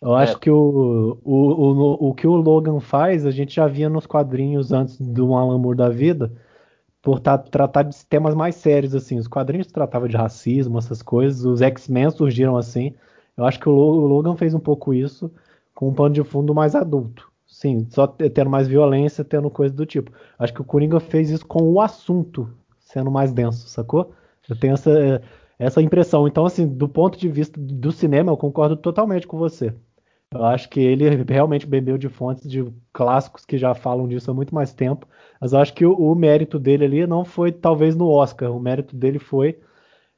[0.01, 0.23] Eu é.
[0.23, 4.07] acho que o, o, o, o que o Logan faz, a gente já via nos
[4.07, 6.33] quadrinhos antes do Alan Moore da vida,
[7.03, 9.19] por tratar de temas mais sérios, assim.
[9.19, 12.95] Os quadrinhos tratavam de racismo, essas coisas, os X-Men surgiram assim.
[13.37, 15.31] Eu acho que o Logan fez um pouco isso
[15.75, 17.31] com um pano de fundo mais adulto.
[17.57, 20.13] Sim, só tendo mais violência, tendo coisa do tipo.
[20.39, 24.13] Acho que o Coringa fez isso com o assunto sendo mais denso, sacou?
[24.47, 25.23] Eu tenho essa,
[25.59, 26.29] essa impressão.
[26.29, 29.75] Então, assim, do ponto de vista do cinema, eu concordo totalmente com você.
[30.31, 34.35] Eu acho que ele realmente bebeu de fontes de clássicos que já falam disso há
[34.35, 35.09] muito mais tempo.
[35.41, 38.53] Mas eu acho que o, o mérito dele ali não foi talvez no Oscar.
[38.55, 39.59] O mérito dele foi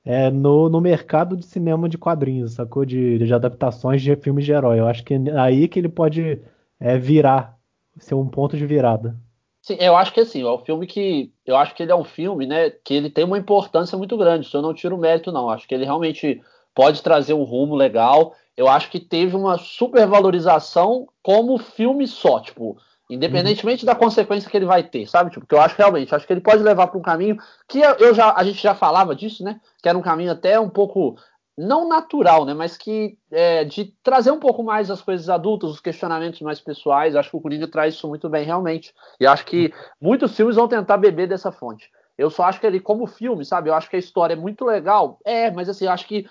[0.05, 2.85] é, no, no mercado de cinema de quadrinhos, sacou?
[2.85, 4.81] De, de adaptações de filmes de herói.
[4.81, 6.41] Eu acho que é aí que ele pode
[6.81, 7.57] é, virar,
[7.99, 9.17] ser um ponto de virada.
[9.63, 11.33] Sim, eu acho que assim, é um filme que.
[11.45, 12.71] Eu acho que ele é um filme, né?
[12.71, 14.47] Que ele tem uma importância muito grande.
[14.47, 15.51] Isso eu não tiro mérito, não.
[15.51, 16.41] Acho que ele realmente
[16.75, 22.77] pode trazer um rumo legal eu acho que teve uma supervalorização como filme só, tipo,
[23.09, 23.87] independentemente uhum.
[23.87, 25.31] da consequência que ele vai ter, sabe?
[25.31, 27.37] Tipo, que eu acho realmente, acho que ele pode levar para um caminho
[27.69, 29.61] que eu já, a gente já falava disso, né?
[29.81, 31.17] Que era um caminho até um pouco
[31.59, 32.55] não natural, né?
[32.55, 37.17] Mas que é, de trazer um pouco mais as coisas adultas, os questionamentos mais pessoais.
[37.17, 38.95] Acho que o Coringa traz isso muito bem, realmente.
[39.19, 41.91] E acho que muitos filmes vão tentar beber dessa fonte.
[42.17, 43.69] Eu só acho que ele, como filme, sabe?
[43.69, 45.19] Eu acho que a história é muito legal.
[45.25, 46.27] É, mas assim, eu acho que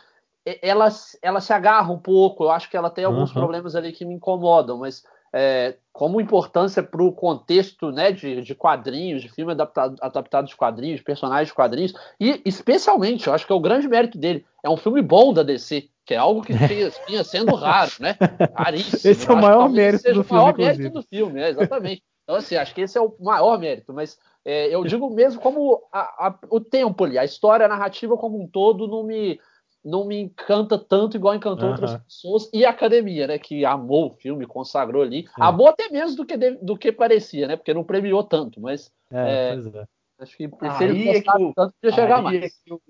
[0.61, 0.87] ela,
[1.21, 2.45] ela se agarra um pouco.
[2.45, 3.35] Eu acho que ela tem alguns uhum.
[3.35, 5.03] problemas ali que me incomodam, mas
[5.39, 10.55] é, como importância para o contexto né, de, de, quadrinhos, de filme adaptado, adaptado de
[10.55, 14.43] quadrinhos, de personagens de quadrinhos, e especialmente, eu acho que é o grande mérito dele.
[14.63, 16.53] É um filme bom da DC, que é algo que
[17.07, 18.17] vinha sendo raro, né?
[18.55, 19.11] Raríssimo.
[19.11, 20.39] Esse é o maior mérito do filme.
[20.39, 22.03] o maior mérito do filme, é, exatamente.
[22.23, 25.83] Então, assim, acho que esse é o maior mérito, mas é, eu digo mesmo como
[25.93, 29.39] a, a, o tempo ali, a história, a narrativa como um todo não me
[29.87, 34.13] não me encanta tanto igual encantou outras pessoas e a academia, né, que amou o
[34.13, 35.31] filme, consagrou ali, Sim.
[35.37, 39.53] amou até menos do que, do que parecia, né, porque não premiou tanto, mas é,
[39.53, 39.85] é, é.
[40.19, 42.43] acho que se ele é que eu, tanto podia chegar mais.
[42.43, 42.81] É eu,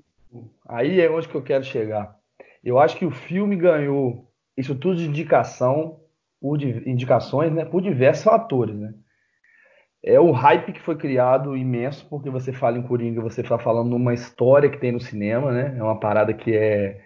[0.67, 2.17] aí é onde que eu quero chegar.
[2.63, 4.27] Eu acho que o filme ganhou
[4.57, 6.01] isso tudo de indicação,
[6.41, 8.93] por indicações, né, por diversos fatores, né
[10.03, 13.89] é o hype que foi criado imenso, porque você fala em Coringa, você está falando
[13.89, 15.75] numa história que tem no cinema, né?
[15.77, 17.01] É uma parada que é.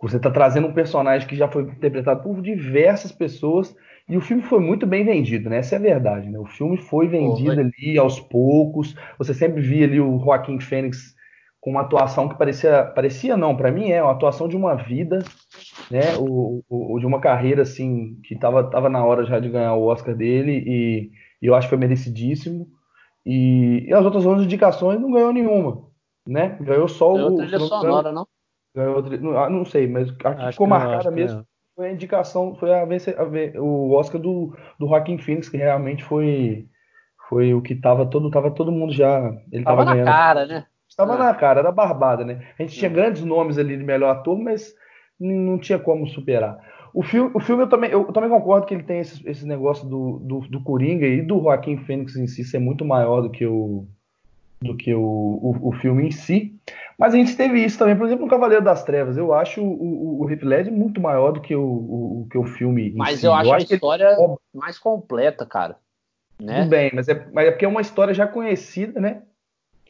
[0.00, 3.74] Você está trazendo um personagem que já foi interpretado por diversas pessoas
[4.08, 5.58] e o filme foi muito bem vendido, né?
[5.58, 6.38] Essa é a verdade, né?
[6.38, 8.94] O filme foi vendido ali aos poucos.
[9.18, 11.16] Você sempre via ali o Joaquim Fênix
[11.60, 15.18] com uma atuação que parecia, parecia não, para mim é uma atuação de uma vida,
[15.90, 16.16] né?
[16.16, 19.86] O, o, de uma carreira assim que estava tava na hora já de ganhar o
[19.86, 21.10] Oscar dele e
[21.40, 22.66] e eu acho que foi merecidíssimo.
[23.24, 25.82] E, e as outras 11 indicações não ganhou nenhuma,
[26.26, 26.56] né?
[26.60, 27.36] Ganhou só ganhou o.
[27.38, 28.26] Trilha sonora, não?
[28.74, 31.44] Ganhou, não, ah, não sei, mas a que ficou marcada mesmo
[31.76, 36.66] foi a indicação, foi a, a, o Oscar do, do Joaquim Phoenix, que realmente foi
[37.28, 39.18] foi o que tava todo tava todo mundo já
[39.52, 40.06] ele tava, tava na ganhando.
[40.06, 40.66] cara, né?
[40.88, 41.18] Estava é.
[41.18, 42.48] na cara, era barbada, né?
[42.58, 44.72] A gente tinha grandes nomes ali de melhor ator, mas
[45.20, 46.58] não tinha como superar.
[46.96, 49.86] O filme, o filme eu, também, eu também concordo que ele tem esse, esse negócio
[49.86, 53.44] do, do, do Coringa e do Joaquim Fênix em si ser muito maior do que
[53.44, 53.86] o,
[54.62, 56.58] do que o, o, o, filme em si.
[56.98, 59.18] Mas a gente teve isso também, por exemplo, no Cavaleiro das Trevas.
[59.18, 62.46] Eu acho o, o, o Heath Ledger muito maior do que o, o, que o
[62.46, 63.26] filme Mas si.
[63.26, 64.36] eu acho, eu acho a história ele...
[64.54, 65.76] mais completa, cara.
[66.40, 66.60] Né?
[66.60, 69.20] Tudo bem, mas é, mas é porque é uma história já conhecida, né?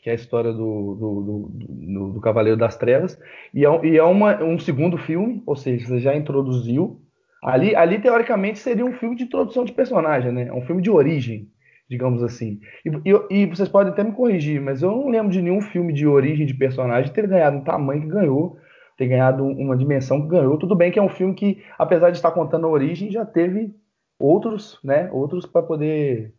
[0.07, 3.18] Que é a história do, do, do, do Cavaleiro das Trevas,
[3.52, 7.00] e é, e é uma, um segundo filme, ou seja, você já introduziu.
[7.42, 10.46] Ali, ali, teoricamente, seria um filme de introdução de personagem, né?
[10.46, 11.48] É um filme de origem,
[11.90, 12.61] digamos assim.
[12.84, 15.92] E, e, e, vocês podem até me corrigir, mas eu não lembro de nenhum filme
[15.92, 18.59] de origem de personagem ter ganhado um tamanho que ganhou,
[18.96, 20.57] ter ganhado uma dimensão que ganhou.
[20.57, 23.74] Tudo bem que é um filme que, apesar de estar contando a origem, já teve
[24.20, 25.11] outros, né?
[25.11, 26.32] Outros para poder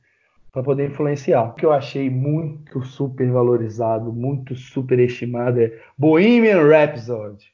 [0.57, 1.43] para poder influenciar.
[1.43, 7.45] O que eu achei muito super valorizado, muito superestimado é Bohemian Rhapsody.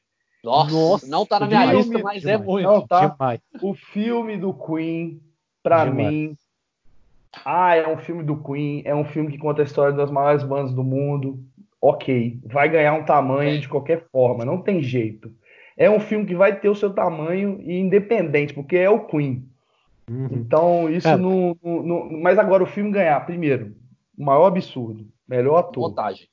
[0.42, 2.66] Nossa, Nossa não tá na minha lista, mas é demais, é muito.
[2.66, 3.08] Não, tá?
[3.08, 3.40] Demais.
[3.60, 5.20] O filme do Queen,
[5.62, 6.34] para mim,
[7.44, 10.42] ah, é um filme do Queen, é um filme que conta a história das maiores
[10.42, 11.44] bandas do mundo.
[11.82, 15.30] ok, vai ganhar um tamanho de qualquer forma, não tem jeito.
[15.76, 19.46] É um filme que vai ter o seu tamanho e independente, porque é o Queen.
[20.10, 20.28] Uhum.
[20.32, 21.16] Então, isso é.
[21.16, 23.74] não, não, não, Mas agora o filme ganhar, primeiro,
[24.18, 25.88] o maior absurdo, melhor ator.
[25.88, 26.28] Montagem.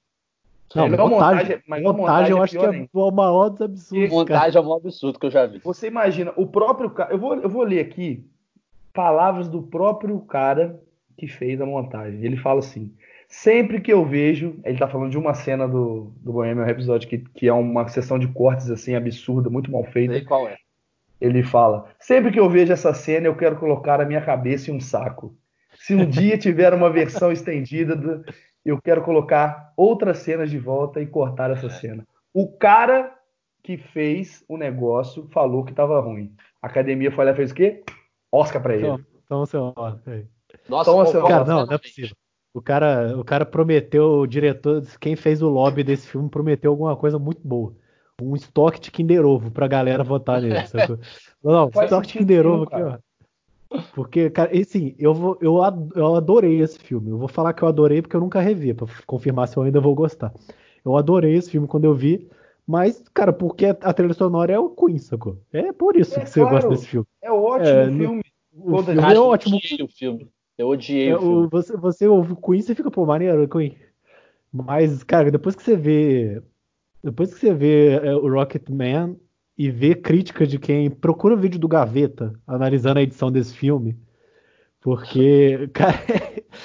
[0.73, 2.89] Não, melhor montagem, montagem, montagem, eu é acho que é ainda.
[2.93, 4.09] o maior dos absurdos.
[4.09, 4.57] Montagem cara.
[4.57, 5.59] é o maior absurdo que eu já vi.
[5.59, 7.13] Você imagina, o próprio cara.
[7.13, 8.25] Eu vou, eu vou ler aqui
[8.93, 10.79] palavras do próprio cara
[11.17, 12.23] que fez a montagem.
[12.23, 12.93] Ele fala assim:
[13.27, 14.59] sempre que eu vejo.
[14.63, 18.17] Ele tá falando de uma cena do, do Bohemian Rhapsody que, que é uma sessão
[18.17, 20.13] de cortes assim absurda, muito mal feita.
[20.13, 20.57] Sei qual é.
[21.21, 24.75] Ele fala: sempre que eu vejo essa cena, eu quero colocar a minha cabeça em
[24.75, 25.37] um saco.
[25.75, 28.25] Se um dia tiver uma versão estendida do,
[28.65, 32.05] eu quero colocar outras cenas de volta e cortar essa cena.
[32.33, 33.13] O cara
[33.63, 36.33] que fez o negócio falou que estava ruim.
[36.59, 37.83] A academia foi lá e fez o quê?
[38.31, 38.87] Oscar para ele.
[38.87, 39.73] Então, então seu
[40.67, 42.15] Nossa, então, seu cara, não, não é possível.
[42.53, 46.95] O cara, o cara prometeu, o diretor, quem fez o lobby desse filme prometeu alguma
[46.97, 47.75] coisa muito boa.
[48.23, 50.55] Um estoque de Kinder Ovo pra galera votar nele.
[51.43, 52.97] não, não, estoque de Kinder Ovo aqui, ó.
[53.93, 55.59] Porque, cara, assim, eu, vou, eu,
[55.95, 57.09] eu adorei esse filme.
[57.09, 59.79] Eu vou falar que eu adorei porque eu nunca revi, pra confirmar se eu ainda
[59.79, 60.33] vou gostar.
[60.83, 62.29] Eu adorei esse filme quando eu vi,
[62.67, 65.37] mas, cara, porque a trilha sonora é o Queen, sacou?
[65.53, 67.07] É por isso é, que você claro, gosta desse filme.
[67.21, 68.23] É ótimo é, filme.
[68.53, 69.59] O filme é ótimo.
[69.79, 70.31] Eu o filme.
[70.57, 71.47] Eu odiei é, o filme.
[71.51, 73.77] Você, você ouve o Queen e você fica, pô, maneiro, Queen.
[74.51, 76.41] Mas, cara, depois que você vê.
[77.03, 79.15] Depois que você vê é, o Rocket Man,
[79.61, 83.95] e ver crítica de quem procura o vídeo do Gaveta analisando a edição desse filme.
[84.81, 85.99] Porque, cara,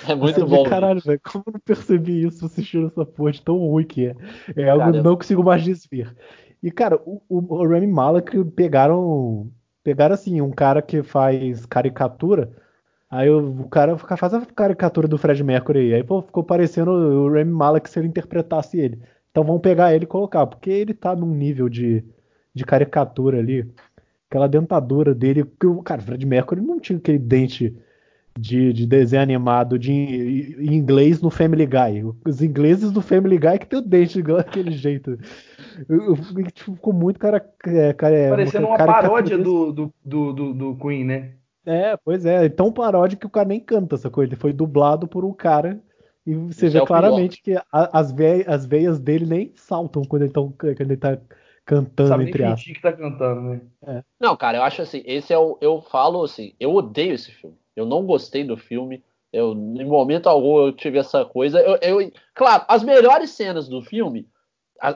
[0.09, 0.65] é muito bom.
[0.65, 4.07] Vê, caralho, velho, como eu não percebi isso assistindo essa porra de tão ruim que
[4.07, 4.17] é?
[4.57, 6.17] É algo que não consigo mais desver.
[6.63, 9.51] E, cara, o, o, o Rami Malek pegaram.
[9.85, 12.51] Pegaram assim, um cara que faz caricatura.
[13.11, 16.03] Aí o, cara faz a caricatura do Fred Mercury aí.
[16.03, 19.01] Pô, ficou parecendo o Rami Malek se ele interpretasse ele.
[19.37, 22.03] Então vamos pegar ele e colocar, porque ele tá num nível de
[22.57, 23.71] de caricatura ali.
[24.31, 25.45] Aquela dentadura dele.
[25.61, 27.77] Que o cara, Fred Mercury não tinha aquele dente
[28.37, 32.03] de, de desenho animado de, em inglês no Family Guy.
[32.27, 35.19] Os ingleses do Family Guy que tem o dente igual aquele jeito.
[35.87, 36.17] Eu, eu,
[36.51, 37.47] tipo, ficou muito cara.
[37.67, 41.33] É, cara é, Parecendo uma, uma paródia do, do, do, do, Queen, né?
[41.67, 42.49] É, pois é.
[42.49, 44.33] Tão paródia que o cara nem canta essa coisa.
[44.33, 45.79] Ele foi dublado por um cara.
[46.27, 50.03] E você Isso vê é claramente que a, as, veias, as veias dele nem saltam
[50.03, 51.17] quando ele, tão, quando ele tá
[51.65, 52.65] cantando Sabe entre aspas.
[52.65, 53.61] que tá cantando, né?
[53.87, 54.05] É.
[54.19, 55.57] Não, cara, eu acho assim, esse é o.
[55.61, 57.57] Eu falo assim, eu odeio esse filme.
[57.77, 59.05] Eu não gostei do filme.
[59.33, 61.61] Eu, em momento algum, eu tive essa coisa.
[61.61, 64.29] Eu, eu, claro, as melhores cenas do filme.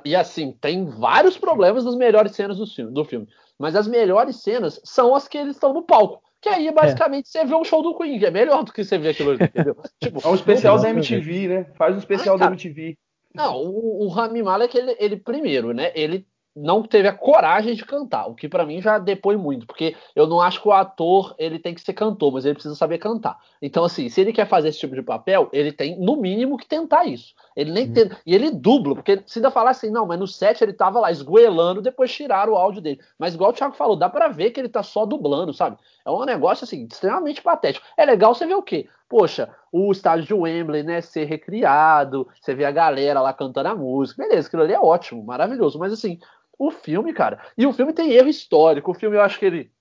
[0.04, 3.28] E assim, tem vários problemas nas melhores cenas do filme, do filme.
[3.58, 6.22] Mas as melhores cenas são as que eles estão no palco.
[6.41, 7.28] Que aí, basicamente, é.
[7.28, 9.76] você vê um show do Queen, que é melhor do que você ver aquilo entendeu?
[10.03, 11.64] tipo, é um especial da MTV, né?
[11.74, 12.97] Faz um especial da MTV.
[13.34, 15.93] Não, o, o Rami Malek, ele, ele, primeiro, né?
[15.95, 19.95] Ele não teve a coragem de cantar, o que para mim já depõe muito, porque
[20.16, 22.99] eu não acho que o ator ele tem que ser cantor, mas ele precisa saber
[22.99, 23.38] cantar.
[23.62, 26.66] Então assim, se ele quer fazer esse tipo de papel, ele tem no mínimo que
[26.66, 27.34] tentar isso.
[27.57, 27.92] Ele nem hum.
[27.92, 31.01] tem, e ele dubla, porque se ainda falar assim, não, mas no set ele tava
[31.01, 33.01] lá esgoelando, depois tiraram o áudio dele.
[33.18, 35.76] Mas igual o Thiago falou, dá para ver que ele tá só dublando, sabe?
[36.05, 37.86] É um negócio assim extremamente patético.
[37.96, 38.88] É legal você ver o quê?
[39.09, 43.74] Poxa, o estádio de Wembley, né, ser recriado, você vê a galera lá cantando a
[43.74, 46.18] música, beleza, aquilo ali é ótimo, maravilhoso, mas assim,
[46.61, 47.40] o filme, cara.
[47.57, 48.90] E o filme tem erro histórico.
[48.90, 49.72] O filme, eu acho que ele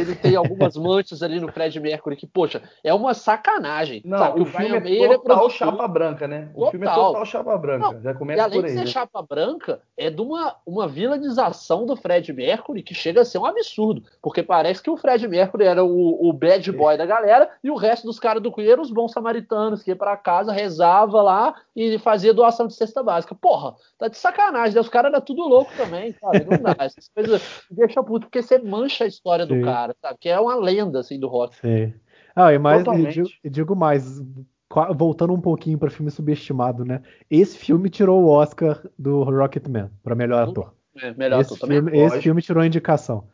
[0.00, 4.02] ele tem algumas manchas ali no Fred Mercury que, poxa, é uma sacanagem.
[4.04, 4.40] Não, sabe?
[4.40, 6.50] o, o filme é total é chapa branca, né?
[6.54, 6.70] O total.
[6.70, 7.92] filme é total chapa branca.
[7.92, 8.90] Não, Já começa e além por aí, de ser né?
[8.90, 13.46] chapa branca, é de uma, uma vilanização do Fred Mercury que chega a ser um
[13.46, 14.02] absurdo.
[14.22, 17.76] Porque parece que o Fred Mercury era o, o bad boy da galera e o
[17.76, 21.54] resto dos caras do Queen eram os bons samaritanos que ia pra casa, rezava lá
[21.74, 23.34] e fazia doação de cesta básica.
[23.34, 24.80] Porra, tá de sacanagem, né?
[24.80, 26.44] Os caras eram tudo louco também, sabe?
[26.44, 26.76] Não dá.
[26.78, 29.58] Essas coisas deixa puto, porque você mancha a história Sim.
[29.58, 30.18] do cara cara, sabe?
[30.20, 31.56] Que é uma lenda, assim, do rock.
[31.56, 31.94] Sim.
[32.34, 34.22] Ah, e mais, digo, digo, mais,
[34.94, 37.02] voltando um pouquinho para filme subestimado, né?
[37.30, 40.50] Esse filme tirou o Oscar do Rocketman para melhor uhum.
[40.50, 40.74] ator.
[40.96, 42.04] É, melhor esse ator filme, também.
[42.04, 43.28] Esse filme tirou a indicação.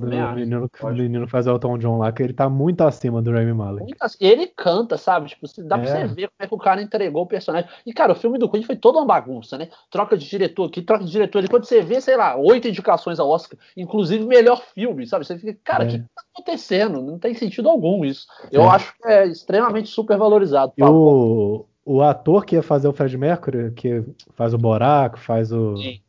[0.00, 3.30] O menino, o menino faz o Elton John lá, que ele tá muito acima do
[3.30, 3.92] Rami Malek.
[4.20, 5.28] Ele canta, sabe?
[5.28, 5.80] Tipo, dá é.
[5.80, 7.68] pra você ver como é que o cara entregou o personagem.
[7.84, 9.68] E, cara, o filme do Queen foi toda uma bagunça, né?
[9.90, 11.48] Troca de diretor aqui, troca de diretor ali.
[11.48, 15.26] Quando você vê, sei lá, oito indicações ao Oscar, inclusive melhor filme, sabe?
[15.26, 15.90] Você fica, cara, o é.
[15.90, 17.02] que tá acontecendo?
[17.02, 18.26] Não tem sentido algum isso.
[18.50, 18.68] Eu é.
[18.68, 20.72] acho que é extremamente super valorizado.
[20.80, 25.76] O, o ator que ia fazer o Fred Mercury, que faz o Boraco, faz o.
[25.76, 26.00] Sim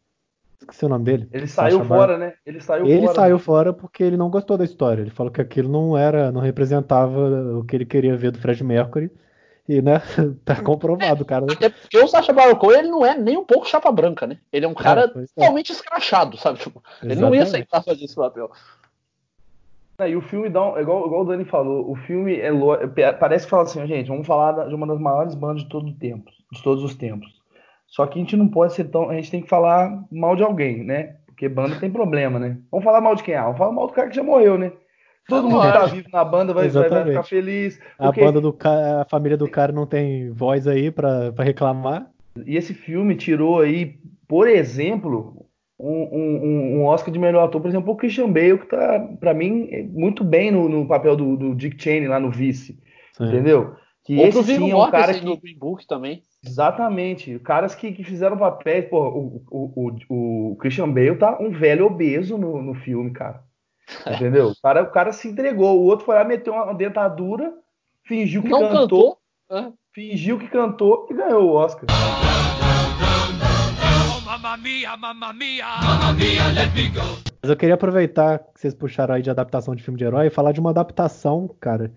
[0.62, 1.28] Esqueci o nome dele.
[1.34, 2.34] Ele saiu fora, né?
[2.45, 3.16] Ele saiu ele fora.
[3.16, 5.01] saiu fora porque ele não gostou da história.
[5.01, 8.64] Ele falou que aquilo não era, não representava o que ele queria ver do Fred
[8.64, 9.12] Mercury.
[9.68, 10.01] E, né,
[10.45, 11.45] tá comprovado, cara.
[11.51, 14.38] Até porque o Sacha Baron Cohen, ele não é nem um pouco chapa branca, né?
[14.51, 16.59] Ele é um cara é, totalmente escrachado, sabe?
[16.59, 18.51] Tipo, ele não ia aceitar fazer esse papel.
[19.97, 22.49] É, e o filme dá um, igual, igual o Dani falou, o filme é,
[22.97, 25.89] é parece que fala assim, gente, vamos falar de uma das maiores bandas de todo
[25.89, 27.41] o tempo, de todos os tempos.
[27.92, 30.44] Só que a gente não pode ser tão, a gente tem que falar mal de
[30.44, 31.18] alguém, né?
[31.26, 32.58] Porque banda tem problema, né?
[32.72, 33.36] Vamos falar mal de quem?
[33.36, 34.72] Ah, vamos falar mal do cara que já morreu, né?
[35.28, 37.80] Todo mundo que tá vivo na banda vai, vai, vai ficar feliz.
[37.98, 38.22] Porque...
[38.22, 42.10] A banda do cara, a família do cara não tem voz aí para reclamar.
[42.46, 45.46] E esse filme tirou aí, por exemplo,
[45.78, 49.34] um, um, um, Oscar de melhor ator, por exemplo, o Christian Bale, que tá, pra
[49.34, 52.80] mim, muito bem no, no papel do, do, Dick Cheney lá no Vice.
[53.14, 53.26] Sim.
[53.26, 53.76] Entendeu?
[54.06, 55.26] Que Outro esse sim é um cara que...
[55.26, 56.24] no Green Book também.
[56.46, 57.38] Exatamente.
[57.39, 61.86] Caras que, que fizeram papéis, pô, o, o, o, o Christian Bale tá um velho
[61.86, 63.44] obeso no, no filme, cara.
[64.08, 64.50] Entendeu?
[64.50, 65.80] O cara, o cara se entregou.
[65.80, 67.54] O outro foi lá, meteu uma dentadura,
[68.04, 69.18] fingiu que Não cantou,
[69.50, 69.74] cantou.
[69.94, 71.86] fingiu que cantou e ganhou o Oscar.
[77.42, 80.30] Mas eu queria aproveitar que vocês puxaram aí de adaptação de filme de herói e
[80.32, 81.92] falar de uma adaptação, cara,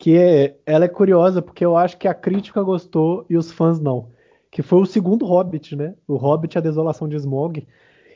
[0.00, 3.78] que é, ela é curiosa porque eu acho que a crítica gostou e os fãs
[3.78, 4.08] não.
[4.50, 5.94] Que foi o segundo Hobbit, né?
[6.08, 7.68] O Hobbit A Desolação de Smog.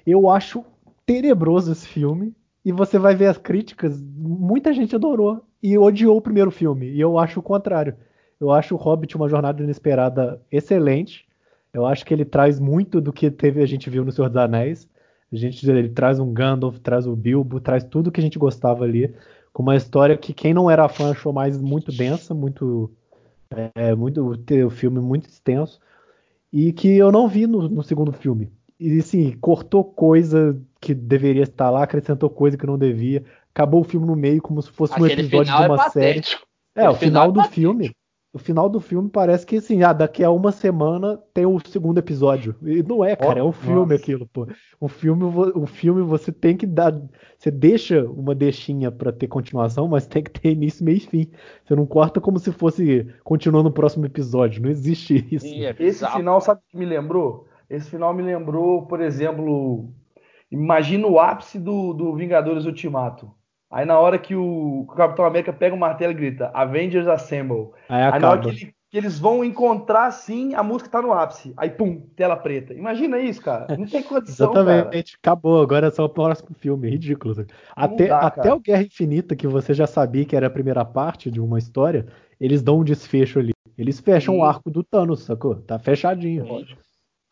[0.07, 0.65] Eu acho
[1.05, 2.35] tenebroso esse filme.
[2.65, 6.89] E você vai ver as críticas, muita gente adorou e odiou o primeiro filme.
[6.89, 7.95] E eu acho o contrário.
[8.41, 11.27] Eu acho o Hobbit uma jornada inesperada excelente.
[11.71, 14.39] Eu acho que ele traz muito do que teve a gente viu no Senhor dos
[14.39, 14.89] Anéis.
[15.31, 18.85] A gente ele traz um Gandalf, traz o Bilbo, traz tudo que a gente gostava
[18.85, 19.15] ali,
[19.55, 22.91] com uma história que quem não era fã achou mais muito densa, muito
[23.77, 24.37] é, muito
[24.67, 25.79] o filme muito extenso
[26.53, 28.53] e que eu não vi no, no segundo filme.
[28.81, 33.25] E assim, cortou coisa que deveria estar lá, acrescentou coisa que não devia.
[33.55, 35.91] Acabou o filme no meio como se fosse Aquele um episódio de é uma é
[35.91, 36.23] série.
[36.75, 37.97] É, o final, final é do filme
[38.35, 41.99] o final do filme parece que assim, ah, daqui a uma semana tem o segundo
[41.99, 42.57] episódio.
[42.63, 43.95] E não é, cara, oh, é um filme nossa.
[43.95, 44.49] aquilo, pô.
[44.81, 45.23] O filme,
[45.55, 47.01] o filme você tem que dar,
[47.39, 51.31] você deixa uma deixinha para ter continuação, mas tem que ter início, meio e fim.
[51.65, 54.61] Você não corta como se fosse continuando no próximo episódio.
[54.61, 55.47] Não existe isso.
[55.47, 57.47] Sim, é Esse final, sabe o que me lembrou?
[57.71, 59.89] Esse final me lembrou, por exemplo,
[60.51, 63.31] imagina o ápice do, do Vingadores Ultimato.
[63.75, 67.71] Aí na hora que o, Capitão América pega o martelo e grita Avengers Assemble.
[67.89, 71.13] Aí, aí na hora que, ele, que, eles vão encontrar assim, a música tá no
[71.13, 71.53] ápice.
[71.57, 72.73] Aí pum, tela preta.
[72.73, 73.77] Imagina isso, cara.
[73.77, 75.19] Não tem condição, Exatamente.
[75.19, 75.35] Cara.
[75.35, 76.89] Acabou, agora é só o próximo filme.
[76.89, 77.35] Ridículo.
[77.75, 81.29] Até, dá, até o Guerra Infinita, que você já sabia que era a primeira parte
[81.29, 82.07] de uma história,
[82.41, 83.55] eles dão um desfecho ali.
[83.77, 84.41] Eles fecham Sim.
[84.41, 85.57] o arco do Thanos, sacou?
[85.57, 86.47] Tá fechadinho.
[86.47, 86.77] Sim.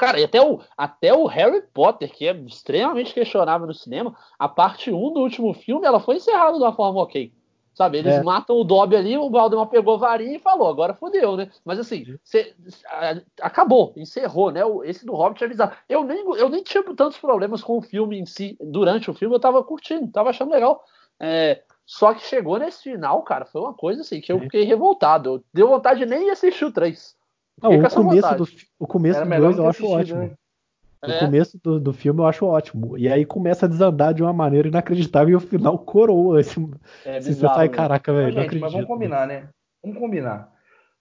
[0.02, 4.48] Cara, e até o, até o Harry Potter, que é extremamente questionável no cinema, a
[4.48, 7.32] parte 1 do último filme, ela foi encerrada de uma forma ok.
[7.72, 8.22] Sabe, eles é.
[8.22, 11.50] matam o Dobby ali, o Valdemar pegou a varinha e falou, agora fodeu, né?
[11.64, 12.52] Mas assim, cê,
[13.40, 14.60] acabou, encerrou, né?
[14.84, 15.72] Esse do Hobbit é bizarro.
[15.88, 18.58] Eu nem, eu nem tive tantos problemas com o filme em si.
[18.60, 20.84] Durante o filme eu tava curtindo, tava achando legal.
[21.20, 25.44] É, só que chegou nesse final, cara, foi uma coisa assim que eu fiquei revoltado.
[25.54, 27.16] Deu vontade de nem assistir o 3.
[27.60, 28.48] Não, o começo, do,
[28.78, 30.20] o começo do 2 eu acho ótimo.
[30.20, 30.30] Né?
[31.04, 31.18] O é.
[31.18, 32.96] começo do, do, filme eu acho ótimo.
[32.96, 36.40] E aí começa a desandar de uma maneira inacreditável e o final coroa.
[36.40, 36.60] Esse,
[37.04, 38.34] é bizarro, você faz, caraca, velho.
[38.36, 39.48] Mas, mas vamos combinar, né?
[39.82, 40.52] Vamos combinar.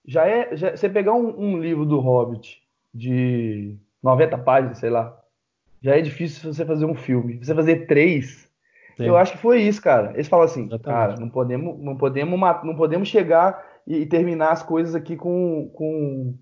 [0.04, 0.56] Já é.
[0.56, 2.60] Já, você pegar um, um, livro do Hobbit
[2.92, 5.16] de 90 páginas, sei lá,
[5.80, 7.38] já é difícil você fazer um filme.
[7.38, 8.50] Você fazer três.
[8.96, 9.06] Sim.
[9.06, 10.12] Eu acho que foi isso, cara.
[10.14, 10.84] Eles falam assim, Exatamente.
[10.84, 16.34] cara, não podemos, não podemos, não podemos chegar e, terminar as coisas aqui com, com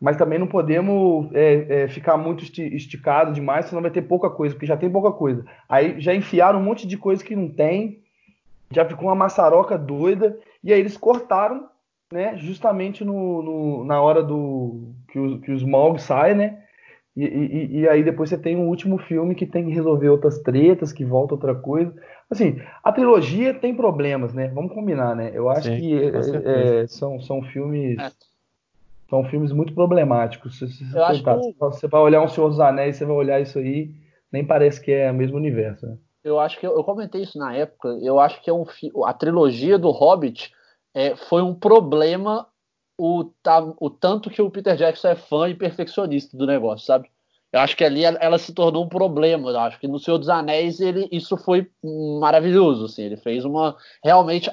[0.00, 4.54] mas também não podemos é, é, ficar muito esticado demais, senão vai ter pouca coisa,
[4.54, 5.44] porque já tem pouca coisa.
[5.68, 8.02] Aí já enfiaram um monte de coisa que não tem,
[8.70, 11.68] já ficou uma maçaroca doida, e aí eles cortaram,
[12.12, 16.64] né, justamente no, no na hora do que o, que o Smaug sai, né,
[17.16, 20.40] e, e, e, aí depois você tem um último filme que tem que resolver outras
[20.40, 21.94] tretas, que volta outra coisa.
[22.30, 24.48] Assim, a trilogia tem problemas, né?
[24.48, 25.30] Vamos combinar, né?
[25.34, 28.10] Eu acho Sim, que é, é, são, são filmes é.
[29.08, 30.58] São filmes muito problemáticos.
[30.58, 31.54] Se, se, você, tá, que...
[31.58, 33.94] você vai olhar um Senhor dos Anéis, você vai olhar isso aí,
[34.32, 35.86] nem parece que é o mesmo universo.
[35.86, 35.96] Né?
[36.24, 37.88] Eu acho que eu, eu, comentei isso na época.
[38.02, 38.64] Eu acho que é um
[39.04, 40.52] a trilogia do Hobbit
[40.94, 42.46] é, foi um problema
[42.98, 43.30] o,
[43.78, 47.08] o tanto que o Peter Jackson é fã e perfeccionista do negócio, sabe?
[47.54, 49.48] Eu acho que ali ela, se tornou um problema.
[49.48, 51.70] Eu acho que no Senhor dos Anéis ele, isso foi
[52.20, 52.86] maravilhoso.
[52.86, 53.76] Assim, ele fez uma.
[54.02, 54.50] Realmente,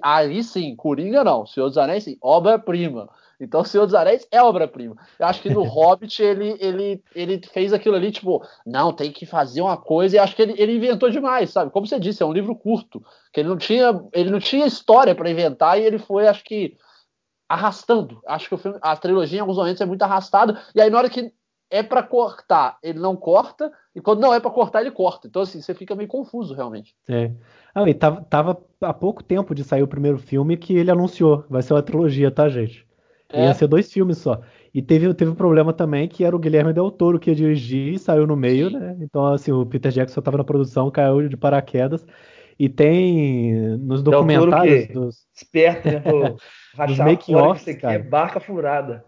[0.00, 1.44] aí sim, Coringa não.
[1.44, 3.10] Senhor dos Anéis, sim, obra-prima.
[3.40, 4.94] Então, O Senhor dos Anéis é obra-prima.
[5.18, 9.26] Eu acho que no Hobbit ele, ele, ele fez aquilo ali, tipo, não, tem que
[9.26, 11.72] fazer uma coisa, e acho que ele, ele inventou demais, sabe?
[11.72, 15.12] Como você disse, é um livro curto, que ele não tinha, ele não tinha história
[15.12, 16.76] para inventar, e ele foi, acho que,
[17.48, 18.20] arrastando.
[18.28, 20.62] Acho que o filme, a trilogia em alguns momentos é muito arrastada.
[20.72, 21.32] E aí, na hora que
[21.74, 23.72] é para cortar, ele não corta.
[23.96, 25.26] E quando não é para cortar, ele corta.
[25.26, 26.94] Então, assim, você fica meio confuso, realmente.
[27.08, 27.32] É.
[27.74, 31.44] Ah, e tava, tava há pouco tempo de sair o primeiro filme que ele anunciou.
[31.50, 32.86] Vai ser uma trilogia, tá, gente?
[33.28, 33.46] É.
[33.46, 34.40] Ia ser dois filmes só.
[34.72, 37.94] E teve, teve um problema também que era o Guilherme Del Toro que ia dirigir
[37.94, 38.78] e saiu no meio, Sim.
[38.78, 38.96] né?
[39.00, 42.06] Então, assim, o Peter Jackson estava na produção, caiu de paraquedas.
[42.56, 45.26] E tem nos documentários dos.
[45.34, 45.98] Esperto, né?
[45.98, 46.36] Pô,
[46.86, 49.04] dos making off, é barca furada.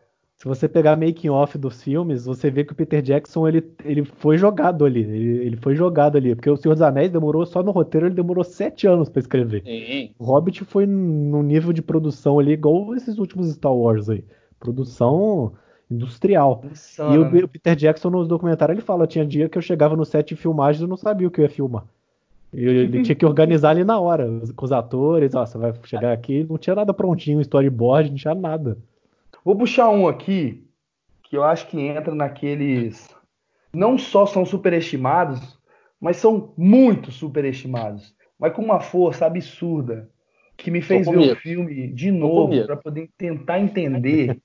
[0.47, 4.05] Se você pegar making off dos filmes, você vê que o Peter Jackson ele, ele
[4.05, 5.01] foi jogado ali.
[5.01, 6.36] Ele, ele foi jogado ali.
[6.36, 9.64] Porque o Senhor dos Anéis demorou, só no roteiro, ele demorou sete anos para escrever.
[9.64, 10.12] Sim.
[10.16, 14.24] O Hobbit foi no nível de produção ali, igual esses últimos Star Wars aí.
[14.61, 15.55] Produção
[15.90, 16.62] industrial.
[16.70, 17.42] Insana, e o, né?
[17.42, 20.36] o, Peter Jackson nos documentários ele fala: tinha dia que eu chegava no set de
[20.36, 21.84] filmagem e não sabia o que eu ia filmar.
[22.55, 26.12] Ele, ele tinha que organizar ali na hora, com os atores, ó, você vai chegar
[26.12, 28.78] aqui, não tinha nada prontinho, storyboard, não tinha nada.
[29.47, 30.68] Vou puxar um aqui
[31.22, 33.09] que eu acho que entra naqueles.
[33.72, 35.57] Não só são superestimados,
[36.01, 38.12] mas são muito superestimados.
[38.36, 40.11] Mas com uma força absurda.
[40.57, 44.36] Que me fez ver o filme de novo para poder tentar entender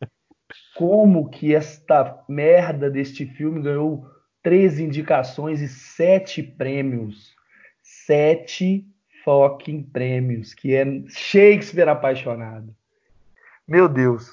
[0.75, 4.05] como que esta merda deste filme ganhou
[4.43, 7.33] três indicações e sete prêmios.
[7.81, 8.85] Sete
[9.23, 12.75] fucking prêmios, que é Shakespeare apaixonado.
[13.67, 14.31] Meu Deus,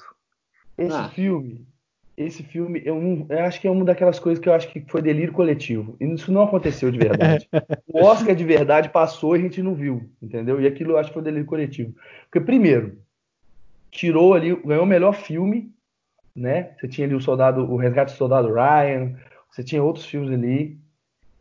[0.79, 1.09] esse ah.
[1.09, 1.67] filme,
[2.19, 5.01] esse filme, eu, eu, acho que é uma daquelas coisas que eu acho que foi
[5.01, 5.95] delírio coletivo.
[5.99, 7.47] E isso não aconteceu de verdade.
[7.87, 10.59] o Oscar de verdade passou e a gente não viu, entendeu?
[10.59, 11.95] E aquilo eu acho que foi delírio coletivo.
[12.29, 12.97] Porque, primeiro,
[13.89, 15.71] tirou ali, ganhou o melhor filme,
[16.35, 16.71] né?
[16.77, 19.15] Você tinha ali o soldado, o Resgate do Soldado Ryan,
[19.49, 20.77] você tinha outros filmes ali.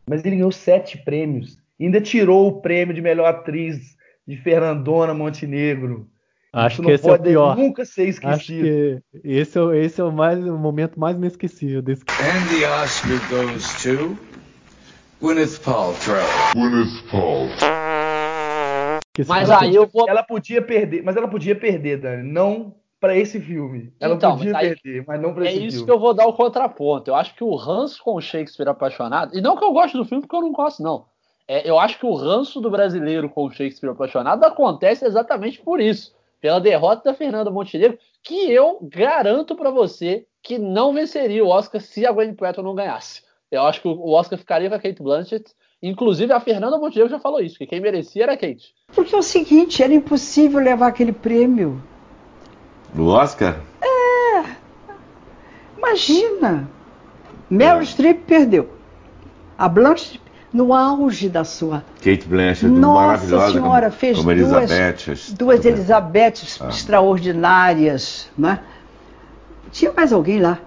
[0.09, 1.59] Mas ele ganhou sete prêmios.
[1.78, 6.09] E ainda tirou o prêmio de melhor atriz de Fernandona Montenegro.
[6.53, 7.57] Acho que esse é o pior.
[7.57, 8.34] nunca ser esquecido.
[8.34, 12.66] Acho que esse é, esse é o, mais, o momento mais inesquecível desse And the
[12.82, 14.16] Oscar goes to
[15.20, 16.24] Gwyneth Paltrow.
[16.55, 17.68] Gwyneth Paltrow.
[19.26, 20.09] Mas aí eu vou...
[20.09, 22.22] Ela podia perder, mas ela podia perder, Dani.
[22.22, 23.92] Não para esse filme.
[24.01, 25.66] Ela então, podia mas aí, perder, mas não para é esse filme.
[25.66, 27.11] É isso que eu vou dar o contraponto.
[27.11, 30.05] Eu acho que o ranço com o Shakespeare apaixonado, e não que eu gosto do
[30.05, 31.05] filme, porque eu não gosto, não.
[31.46, 35.80] É, eu acho que o ranço do brasileiro com o Shakespeare apaixonado acontece exatamente por
[35.80, 41.49] isso pela derrota da Fernanda Montenegro, que eu garanto para você que não venceria o
[41.49, 43.22] Oscar se a Gwen Pratt não ganhasse.
[43.51, 45.53] Eu acho que o Oscar ficaria com a Kate Blanchett.
[45.82, 48.74] Inclusive, a Fernanda Montenegro já falou isso, que quem merecia era a Kate.
[48.95, 51.82] Porque é o seguinte, era impossível levar aquele prêmio.
[52.95, 53.61] No Oscar?
[53.80, 54.57] É.
[55.76, 56.68] Imagina.
[57.49, 57.84] Meryl é.
[57.84, 58.70] Streep perdeu.
[59.57, 60.20] A Blanchett
[60.53, 61.84] no auge da sua.
[61.96, 63.53] Kate Blanchett, Nossa maravilhosa.
[63.53, 66.68] Senhora, como, fez como duas, duas Elisabetes ah.
[66.68, 68.30] extraordinárias.
[68.36, 68.61] Né?
[69.70, 70.59] Tinha mais alguém lá.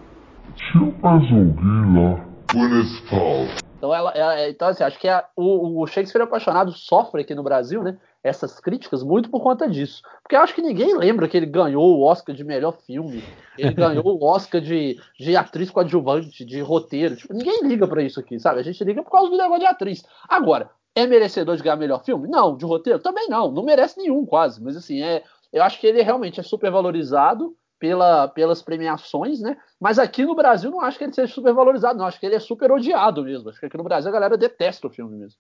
[0.56, 2.32] Tinha mais alguém lá.
[2.52, 3.48] Gwyneth Paltrow.
[3.78, 7.42] Então, ela, ela, então assim, acho que a, o, o Shakespeare Apaixonado sofre aqui no
[7.42, 7.98] Brasil, né?
[8.24, 10.02] Essas críticas muito por conta disso.
[10.22, 13.24] Porque eu acho que ninguém lembra que ele ganhou o Oscar de melhor filme,
[13.58, 17.16] ele ganhou o Oscar de, de atriz coadjuvante, de roteiro.
[17.16, 18.60] Tipo, ninguém liga para isso aqui, sabe?
[18.60, 20.04] A gente liga por causa do negócio de atriz.
[20.30, 22.28] Agora, é merecedor de ganhar melhor filme?
[22.28, 22.56] Não.
[22.56, 23.00] De roteiro?
[23.00, 23.52] Também não.
[23.52, 24.62] Não merece nenhum, quase.
[24.62, 29.58] Mas assim, é, eu acho que ele realmente é super valorizado pela, pelas premiações, né?
[29.80, 32.06] Mas aqui no Brasil não acho que ele seja super valorizado, não.
[32.06, 33.50] Acho que ele é super odiado mesmo.
[33.50, 35.40] Acho que aqui no Brasil a galera detesta o filme mesmo.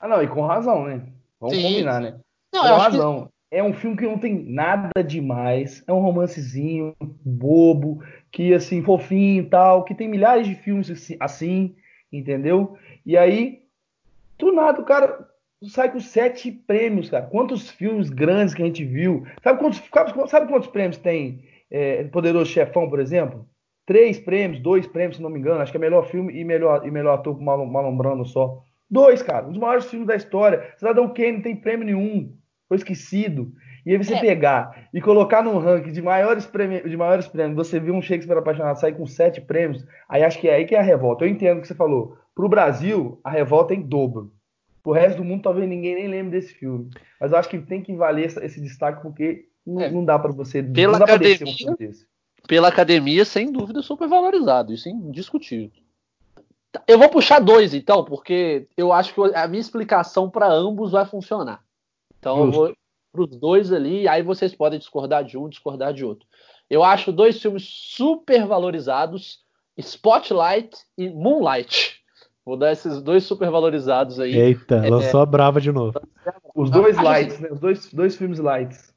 [0.00, 1.06] Ah, não, e com razão, né?
[1.40, 1.62] Vamos Sim.
[1.62, 2.18] combinar, né?
[2.52, 3.24] Não, Com razão.
[3.26, 3.38] Que...
[3.50, 5.82] É um filme que não tem nada demais.
[5.86, 11.16] É um romancezinho bobo, que assim, fofinho e tal, que tem milhares de filmes assim,
[11.18, 11.74] assim,
[12.12, 12.76] entendeu?
[13.06, 13.62] E aí,
[14.38, 15.26] do nada, o cara
[15.62, 17.26] sai com sete prêmios, cara.
[17.26, 19.26] Quantos filmes grandes que a gente viu?
[19.42, 19.82] Sabe quantos,
[20.30, 23.48] sabe quantos prêmios tem é, Poderoso Chefão, por exemplo?
[23.86, 25.60] Três prêmios, dois prêmios, se não me engano.
[25.60, 28.62] Acho que é melhor filme e melhor, e melhor ator com Marlon, Marlon Brando só.
[28.90, 29.46] Dois, cara.
[29.46, 30.72] Um dos maiores filmes da história.
[30.76, 32.34] Cidadão Kane não tem prêmio nenhum.
[32.68, 33.52] Foi esquecido.
[33.84, 34.20] E aí você é.
[34.20, 38.36] pegar e colocar no ranking de maiores prêmios, de maiores prêmios, você viu um Shakespeare
[38.36, 41.24] apaixonado sair com sete prêmios, aí acho que é aí que é a revolta.
[41.24, 42.18] Eu entendo o que você falou.
[42.34, 44.32] Pro Brasil, a revolta é em dobro.
[44.82, 46.90] Pro resto do mundo, talvez ninguém nem lembre desse filme.
[47.18, 49.90] Mas eu acho que tem que valer esse, esse destaque, porque não, é.
[49.90, 50.62] não dá para você.
[50.62, 51.76] Pela academia, um
[52.46, 54.72] pela academia, sem dúvida, super valorizado.
[54.72, 55.70] Isso é indiscutível.
[56.86, 61.04] Eu vou puxar dois, então, porque eu acho que a minha explicação para ambos vai
[61.04, 61.62] funcionar.
[62.18, 62.46] Então Justo.
[62.46, 62.76] eu vou
[63.12, 66.26] para os dois ali, aí vocês podem discordar de um, discordar de outro.
[66.68, 69.38] Eu acho dois filmes super valorizados,
[69.76, 71.98] Spotlight e Moonlight.
[72.44, 74.34] Vou dar esses dois super valorizados aí.
[74.34, 76.00] Eita, é, lançou a brava de novo.
[76.54, 77.48] Os dois lights, né?
[77.50, 78.92] Os dois, dois filmes lights.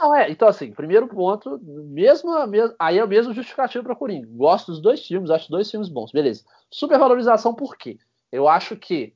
[0.00, 4.26] Não, é, então assim, primeiro ponto, mesmo, mesmo aí é o mesmo justificativo para Coringa.
[4.30, 6.44] Gosto dos dois filmes, acho dois filmes bons, beleza.
[6.70, 7.98] Supervalorização por quê?
[8.30, 9.14] Eu acho que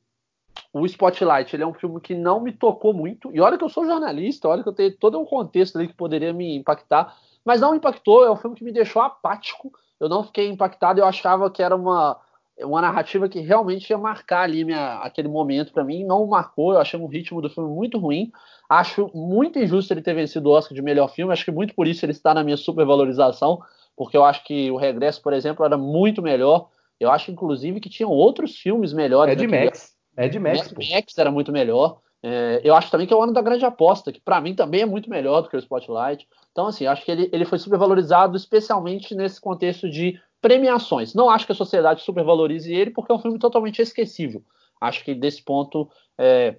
[0.72, 3.68] o Spotlight ele é um filme que não me tocou muito, e olha que eu
[3.68, 7.60] sou jornalista, olha que eu tenho todo um contexto ali que poderia me impactar, mas
[7.60, 11.50] não impactou, é um filme que me deixou apático, eu não fiquei impactado, eu achava
[11.50, 12.20] que era uma,
[12.60, 16.80] uma narrativa que realmente ia marcar ali minha, aquele momento para mim, não marcou, eu
[16.80, 18.30] achei o ritmo do filme muito ruim,
[18.68, 21.86] acho muito injusto ele ter vencido o Oscar de melhor filme, acho que muito por
[21.86, 23.60] isso ele está na minha supervalorização,
[23.96, 27.90] porque eu acho que o Regresso, por exemplo, era muito melhor, eu acho inclusive que
[27.90, 29.32] tinham outros filmes melhores.
[29.32, 29.94] É de Max.
[30.16, 30.72] É de Max.
[30.72, 31.98] Mad Max era muito melhor.
[32.22, 34.80] É, eu acho também que é o ano da grande aposta, que para mim também
[34.80, 36.26] é muito melhor do que o Spotlight.
[36.50, 41.14] Então, assim, acho que ele, ele foi supervalorizado, especialmente nesse contexto de premiações.
[41.14, 44.42] Não acho que a sociedade supervalorize ele, porque é um filme totalmente esquecível.
[44.80, 46.56] Acho que desse ponto é,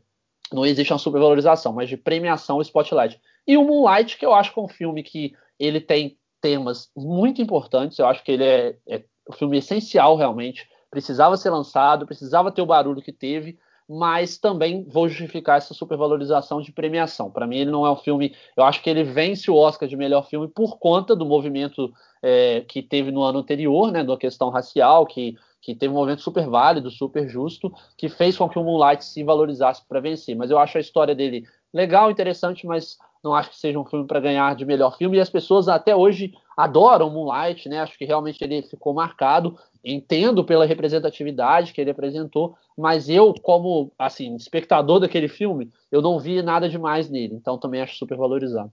[0.51, 3.19] não existe uma supervalorização, mas de premiação o Spotlight.
[3.47, 7.41] E o Moonlight, que eu acho que é um filme que ele tem temas muito
[7.41, 12.51] importantes, eu acho que ele é, é um filme essencial realmente precisava ser lançado, precisava
[12.51, 13.57] ter o barulho que teve,
[13.87, 17.31] mas também vou justificar essa supervalorização de premiação.
[17.31, 18.35] Para mim, ele não é um filme.
[18.55, 22.61] Eu acho que ele vence o Oscar de melhor filme por conta do movimento é,
[22.61, 26.47] que teve no ano anterior, né, da questão racial, que, que teve um movimento super
[26.47, 30.35] válido, super justo, que fez com que o Moonlight se valorizasse para vencer.
[30.35, 34.05] Mas eu acho a história dele legal, interessante, mas não acho que seja um filme
[34.05, 35.17] para ganhar de melhor filme.
[35.17, 37.79] E as pessoas até hoje adoram Moonlight, né?
[37.79, 39.57] Acho que realmente ele ficou marcado
[39.87, 46.19] entendo pela representatividade que ele apresentou, mas eu, como assim, espectador daquele filme, eu não
[46.19, 48.71] vi nada demais nele, então também acho super valorizado.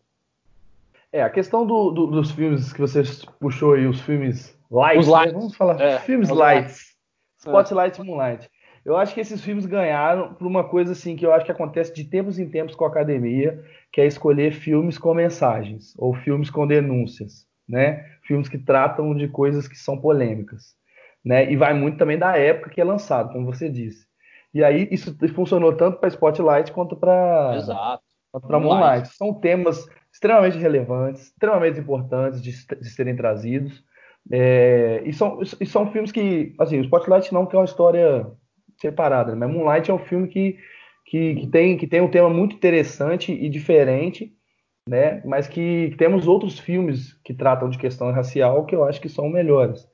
[1.13, 3.03] É, a questão do, do, dos filmes que você
[3.39, 5.33] puxou aí, os filmes lights, os lights.
[5.33, 5.39] Né?
[5.39, 6.97] vamos falar, é, filmes lights,
[7.39, 8.51] Spotlight e Moonlight.
[8.85, 11.95] Eu acho que esses filmes ganharam por uma coisa assim que eu acho que acontece
[11.95, 16.51] de tempos em tempos com a academia, que é escolher filmes com mensagens ou filmes
[16.51, 18.05] com denúncias, né?
[18.25, 20.75] Filmes que tratam de coisas que são polêmicas
[21.25, 21.51] né?
[21.51, 24.07] E vai muito também da época que é lançado, como você disse.
[24.53, 27.59] E aí isso funcionou tanto para Spotlight quanto para
[28.41, 29.09] para Moonlight.
[29.09, 33.85] São temas extremamente relevantes, extremamente importantes de, de serem trazidos.
[34.31, 38.27] É, e, são, e são filmes que, assim, o Spotlight não que é uma história
[38.81, 40.59] separada, mas Moonlight é um filme que,
[41.07, 44.33] que, que, tem, que tem um tema muito interessante e diferente,
[44.89, 45.23] né?
[45.25, 49.29] Mas que temos outros filmes que tratam de questão racial que eu acho que são
[49.29, 49.89] melhores.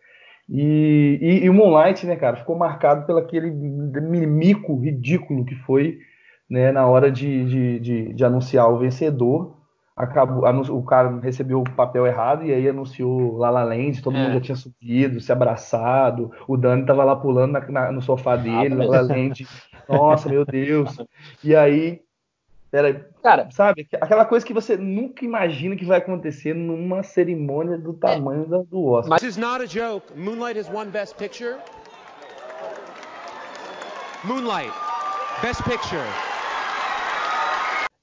[0.51, 5.99] E, e, e, o Moonlight, né, cara, ficou marcado pelo aquele mico ridículo que foi
[6.51, 9.57] né, na hora de, de, de, de anunciar o vencedor.
[9.97, 10.45] Acabou,
[10.77, 14.23] o cara recebeu o papel errado e aí anunciou La La Land, todo é.
[14.23, 18.35] mundo já tinha subido, se abraçado, o Dani tava lá pulando na, na, no sofá
[18.35, 19.47] dele, ah, La La Land,
[19.89, 20.97] nossa, meu Deus.
[21.45, 22.01] E aí
[22.73, 23.89] era, cara, sabe?
[24.01, 28.85] Aquela coisa que você nunca imagina que vai acontecer numa cerimônia do tamanho é, do
[28.85, 29.19] Oscar.
[29.19, 30.07] This is not a joke.
[30.17, 31.57] Moonlight has won Best Picture.
[34.25, 34.73] Moonlight,
[35.43, 36.07] Best Picture.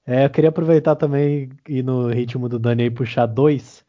[0.05, 3.85] É, eu queria aproveitar também e no ritmo do Dani aí puxar dois,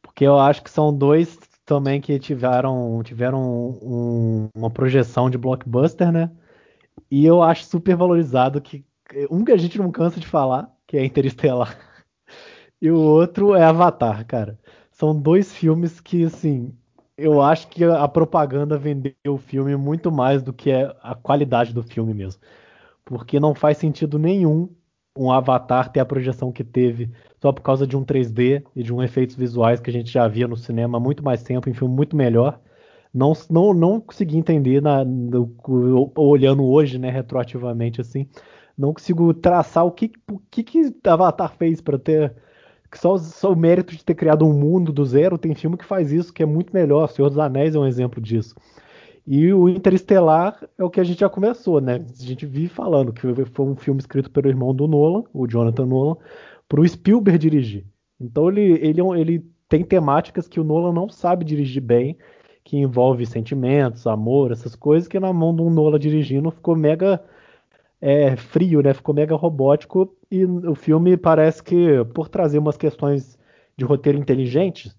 [0.00, 6.10] porque eu acho que são dois também que tiveram, tiveram um, uma projeção de blockbuster,
[6.10, 6.30] né?
[7.10, 8.84] E eu acho super valorizado que
[9.30, 11.78] um que a gente não cansa de falar, que é Interestelar.
[12.82, 14.58] E o outro é Avatar, cara.
[14.90, 16.74] São dois filmes que, assim,
[17.16, 21.82] eu acho que a propaganda vendeu o filme muito mais do que a qualidade do
[21.82, 22.40] filme mesmo.
[23.04, 24.70] Porque não faz sentido nenhum
[25.16, 27.10] um Avatar ter a projeção que teve
[27.42, 30.26] só por causa de um 3D e de um efeitos visuais que a gente já
[30.26, 32.58] via no cinema há muito mais tempo, em filme muito melhor.
[33.12, 35.54] Não, não, não consegui entender na, no,
[36.16, 38.28] olhando hoje, né, retroativamente assim,
[38.76, 42.34] não consigo traçar o que o que, que Avatar fez para ter
[42.94, 45.38] só, só o mérito de ter criado um mundo do zero.
[45.38, 47.08] Tem filme que faz isso, que é muito melhor.
[47.08, 48.54] Senhor dos Anéis é um exemplo disso.
[49.26, 52.04] E o Interestelar é o que a gente já começou, né?
[52.18, 55.86] A gente vive falando que foi um filme escrito pelo irmão do Nolan, o Jonathan
[55.86, 56.16] Nolan,
[56.68, 57.86] para o Spielberg dirigir.
[58.18, 62.16] Então ele, ele, é ele tem temáticas que o Nolan não sabe dirigir bem,
[62.64, 67.22] que envolve sentimentos, amor, essas coisas, que na mão de um Nolan dirigindo ficou mega
[68.00, 68.94] é, frio, né?
[68.94, 73.38] Ficou mega robótico e o filme parece que, por trazer umas questões
[73.76, 74.92] de roteiro inteligente,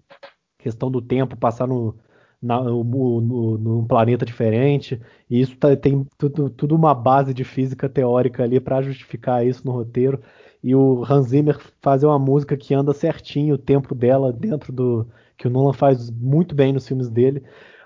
[0.58, 1.96] questão do tempo passar no,
[2.40, 2.84] na, no,
[3.20, 5.00] no, num planeta diferente,
[5.30, 9.64] e isso tá, tem tudo, tudo, uma base de física teórica ali para justificar isso
[9.64, 10.20] no roteiro.
[10.62, 15.06] E o Hans Zimmer fazer uma música que anda certinho o tempo dela dentro do
[15.36, 17.42] que o Nolan faz muito bem nos filmes dele.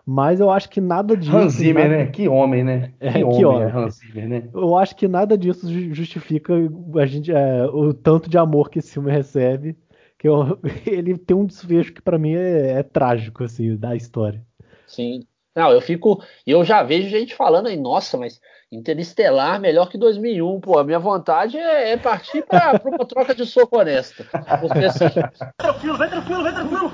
[0.06, 1.36] Mas eu acho que nada disso.
[1.36, 2.04] Hans Zimmer, nada...
[2.04, 2.06] né?
[2.06, 2.92] Que homem, né?
[3.00, 3.62] É, que, homem, homem.
[3.62, 4.48] É Hans Zimmer, né?
[4.54, 6.54] Eu acho que nada disso justifica
[7.00, 9.76] a gente, é, o tanto de amor que esse filme recebe
[10.18, 14.42] que eu, ele tem um desfecho que para mim é, é, trágico, assim, da história.
[14.86, 15.24] Sim.
[15.54, 16.22] Não, eu fico.
[16.46, 18.40] Eu já vejo gente falando aí, nossa, mas
[18.70, 20.60] Interestelar melhor que 2001.
[20.60, 24.24] Pô, a minha vontade é, é partir para uma troca de soco honesta.
[24.60, 25.08] Porque assim.
[25.08, 26.42] Vem tranquilo, vem tranquilo!
[26.42, 26.92] Vem tranquilo!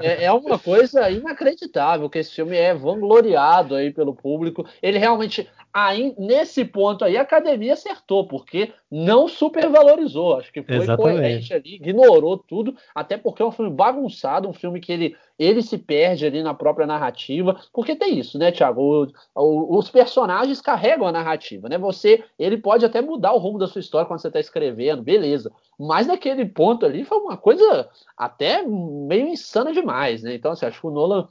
[0.00, 4.66] É, é uma coisa inacreditável que esse filme é vangloriado aí pelo público.
[4.82, 10.38] Ele realmente aí, nesse ponto aí, a academia acertou, porque não supervalorizou.
[10.38, 11.16] Acho que foi Exatamente.
[11.16, 15.62] coerente ali, ignorou tudo, até porque é um filme bagunçado, um filme que ele, ele
[15.62, 17.60] se perde ali na própria narrativa.
[17.72, 18.80] Porque tem isso, né, Thiago?
[18.80, 21.78] O, o, os personagens carregam a narrativa, né?
[21.78, 25.52] Você, ele pode até mudar o rumo da sua história quando você está escrevendo, beleza.
[25.78, 30.34] Mas naquele ponto ali foi uma coisa até meio insana demais, né?
[30.34, 31.28] Então, assim, acho que o Nolan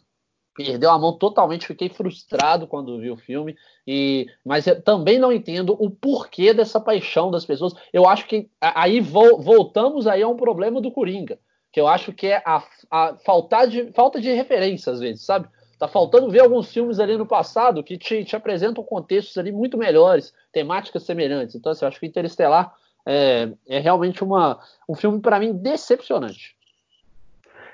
[0.56, 3.56] perdeu a mão totalmente, fiquei frustrado quando vi o filme,
[3.88, 7.74] e mas também não entendo o porquê dessa paixão das pessoas.
[7.91, 11.39] Eu acho que aí voltamos aí a um problema do Coringa,
[11.74, 15.47] que eu acho que é a, a falta, de, falta de referência às vezes, sabe?
[15.80, 19.76] Tá faltando ver alguns filmes ali no passado que te, te apresentam contextos ali muito
[19.76, 21.55] melhores, temáticas semelhantes.
[21.55, 22.74] Então, assim, eu acho que Interestelar
[23.05, 26.55] é, é realmente uma, um filme, para mim, decepcionante.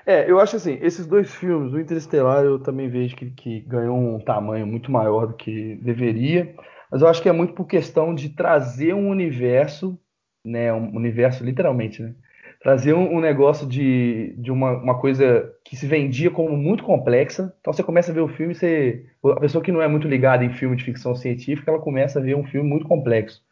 [0.06, 3.96] É, eu acho assim, esses dois filmes, o Interestelar, eu também vejo que, que ganhou
[3.96, 6.54] um tamanho muito maior do que deveria,
[6.90, 9.96] mas eu acho que é muito por questão de trazer um universo,
[10.42, 12.14] né, um universo literalmente, né,
[12.60, 17.54] trazer um, um negócio de, de uma, uma coisa que se vendia como muito complexa,
[17.60, 20.44] então você começa a ver o filme, você, a pessoa que não é muito ligada
[20.44, 23.42] em filme de ficção científica, ela começa a ver um filme muito complexo,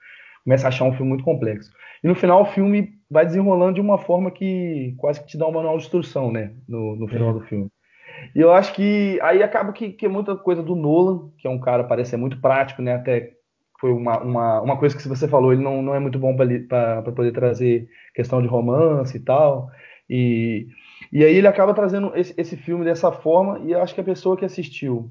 [0.45, 1.73] começa a achar um filme muito complexo.
[2.05, 5.47] E no final o filme vai desenrolando de uma forma que quase que te dá
[5.47, 6.53] um manual de instrução, né?
[6.69, 7.33] No, no final é.
[7.33, 7.69] do filme.
[8.35, 11.51] E eu acho que aí acaba que, que é muita coisa do Nolan, que é
[11.51, 12.95] um cara, parece ser muito prático, né?
[12.95, 13.33] Até
[13.79, 17.03] foi uma, uma, uma coisa que você falou, ele não, não é muito bom para
[17.03, 19.71] poder trazer questão de romance e tal.
[20.11, 20.67] E,
[21.13, 24.05] e aí ele acaba trazendo esse, esse filme dessa forma, e eu acho que a
[24.05, 25.11] pessoa que assistiu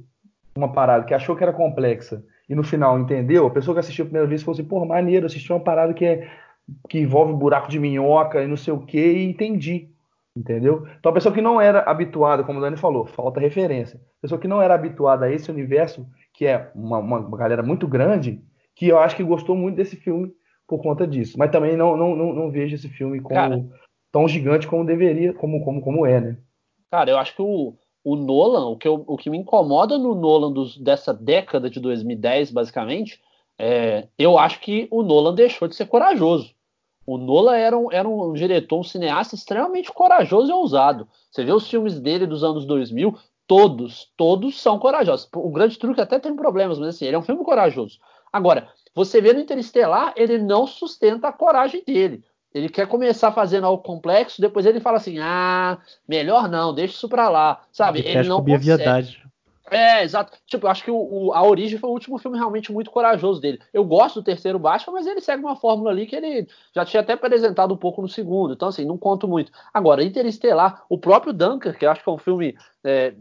[0.56, 4.04] uma parada que achou que era complexa e no final entendeu, a pessoa que assistiu
[4.04, 6.30] a primeira vez falou assim, pô, maneiro, assistiu uma parada que é
[6.90, 9.90] que envolve buraco de minhoca e não sei o que, e entendi.
[10.36, 10.86] Entendeu?
[11.00, 14.00] Então a pessoa que não era habituada, como o Dani falou, falta referência.
[14.20, 17.88] A pessoa que não era habituada a esse universo, que é uma, uma galera muito
[17.88, 18.42] grande,
[18.78, 20.32] que eu acho que gostou muito desse filme
[20.68, 21.38] por conta disso.
[21.38, 23.66] Mas também não, não, não, não vejo esse filme como cara,
[24.12, 26.38] tão gigante como deveria, como, como, como é, né?
[26.92, 27.74] Cara, eu acho que o,
[28.04, 31.80] o Nolan, o que, eu, o que me incomoda no Nolan dos, dessa década de
[31.80, 33.20] 2010, basicamente,
[33.58, 36.54] é, eu acho que o Nolan deixou de ser corajoso.
[37.04, 41.08] O Nola era um, era um diretor, um cineasta extremamente corajoso e ousado.
[41.32, 43.18] Você vê os filmes dele dos anos 2000,
[43.48, 45.28] todos, todos são corajosos.
[45.34, 47.98] O Grande Truque até tem problemas, mas assim, ele é um filme corajoso.
[48.32, 52.24] Agora, você vê no Interestelar, ele não sustenta a coragem dele.
[52.54, 57.10] Ele quer começar fazendo algo complexo, depois ele fala assim: ah, melhor não, deixa isso
[57.10, 57.62] pra lá.
[57.72, 58.00] Sabe?
[58.00, 59.27] Ele, ele não consegue.
[59.70, 60.38] É, exato.
[60.46, 63.42] Tipo, eu acho que o, o, A Origem foi o último filme realmente muito corajoso
[63.42, 63.60] dele.
[63.74, 67.02] Eu gosto do terceiro Batman, mas ele segue uma fórmula ali que ele já tinha
[67.02, 68.54] até apresentado um pouco no segundo.
[68.54, 69.52] Então, assim, não conto muito.
[69.74, 73.14] Agora, Interestelar, o próprio Dunker, que eu acho que é um filme é,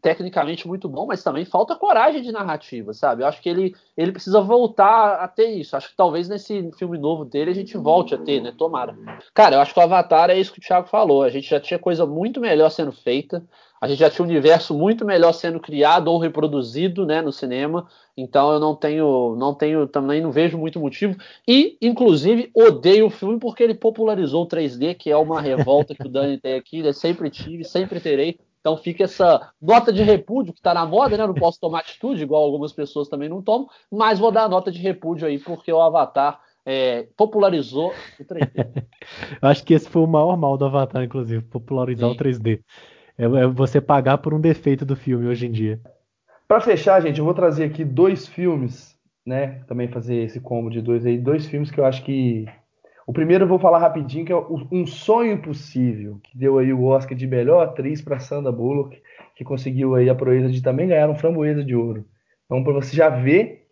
[0.00, 3.22] tecnicamente muito bom, mas também falta coragem de narrativa, sabe?
[3.22, 5.76] Eu acho que ele, ele precisa voltar a ter isso.
[5.76, 8.54] Acho que talvez nesse filme novo dele a gente volte a ter, né?
[8.56, 8.96] Tomara.
[9.34, 11.22] Cara, eu acho que o Avatar é isso que o Thiago falou.
[11.22, 13.42] A gente já tinha coisa muito melhor sendo feita
[13.82, 17.88] a gente já tinha um universo muito melhor sendo criado ou reproduzido né, no cinema,
[18.16, 21.16] então eu não tenho, não tenho, também não vejo muito motivo.
[21.48, 26.06] E, inclusive, odeio o filme porque ele popularizou o 3D, que é uma revolta que
[26.06, 28.38] o Dani tem aqui, eu sempre tive, sempre terei.
[28.60, 31.26] Então fica essa nota de repúdio que está na moda, né?
[31.26, 34.70] Não posso tomar atitude, igual algumas pessoas também não tomam, mas vou dar a nota
[34.70, 38.84] de repúdio aí, porque o Avatar é, popularizou o 3D.
[39.42, 42.14] Eu acho que esse foi o maior mal do Avatar, inclusive, popularizar Sim.
[42.14, 42.60] o 3D.
[43.22, 45.80] É, é você pagar por um defeito do filme hoje em dia.
[46.48, 49.62] Para fechar, gente, eu vou trazer aqui dois filmes, né?
[49.68, 52.46] Também fazer esse combo de dois aí, dois filmes que eu acho que
[53.06, 56.84] o primeiro eu vou falar rapidinho, que é Um Sonho Impossível, que deu aí o
[56.84, 59.00] Oscar de melhor atriz para Sandra Bullock,
[59.36, 62.04] que conseguiu aí a proeza de também ganhar um framboesa de ouro.
[62.44, 63.68] Então, para você já ver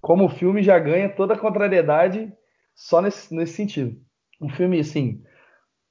[0.00, 2.32] como o filme já ganha toda a contrariedade
[2.74, 3.96] só nesse, nesse sentido.
[4.40, 5.22] Um filme, assim,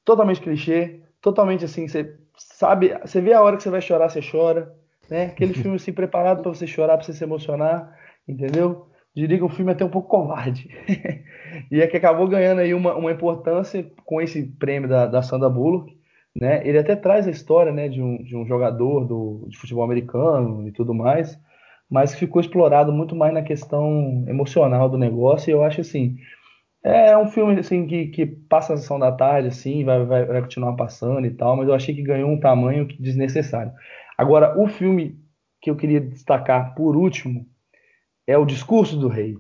[0.03, 4.21] totalmente clichê, totalmente assim, você sabe, você vê a hora que você vai chorar, você
[4.21, 4.73] chora,
[5.09, 5.25] né?
[5.25, 7.95] Aquele filme assim preparado para você chorar, para você se emocionar,
[8.27, 8.88] entendeu?
[9.15, 10.69] Diria que o filme é até um pouco covarde.
[11.71, 15.49] e é que acabou ganhando aí uma, uma importância com esse prêmio da, da Sandra
[15.49, 15.95] Bullock,
[16.36, 16.67] né?
[16.67, 20.67] Ele até traz a história, né, de um, de um jogador do, de futebol americano
[20.67, 21.39] e tudo mais,
[21.89, 25.49] mas ficou explorado muito mais na questão emocional do negócio.
[25.49, 26.17] E eu acho assim,
[26.86, 30.23] É, é um filme assim que, que passa a sessão da tarde, assim, vai, vai,
[30.23, 33.73] vai continuar passando e tal, mas eu achei que ganhou um tamanho desnecessário.
[34.15, 35.19] Agora, o filme
[35.59, 37.43] que eu queria destacar por último
[38.27, 39.36] é O Discurso do Rei.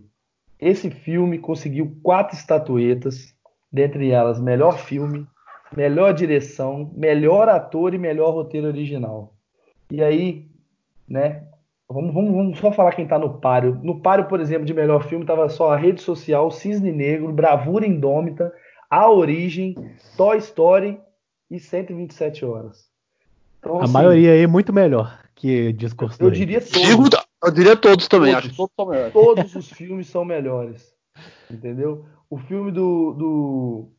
[0.59, 3.35] Esse filme conseguiu quatro estatuetas,
[3.71, 5.27] dentre elas melhor filme,
[5.77, 9.35] melhor direção, melhor ator e melhor roteiro original.
[9.91, 10.47] E aí,
[11.07, 11.47] né,
[11.87, 13.79] Vamos, vamos, vamos, só falar quem tá no páreo.
[13.83, 17.85] No páreo, por exemplo, de melhor filme, tava só a Rede Social, Cisne Negro, Bravura
[17.85, 18.51] Indômita,
[18.89, 19.75] A Origem,
[20.17, 20.99] Toy Story
[21.49, 22.89] e 127 Horas.
[23.59, 27.19] Então, a assim, maioria aí é muito melhor que Discurso Eu diria todos.
[27.43, 29.13] Eu diria todos também, todos, acho todos são melhores.
[29.13, 30.93] Todos os filmes são melhores.
[31.51, 32.05] Entendeu?
[32.29, 33.89] O filme do, do,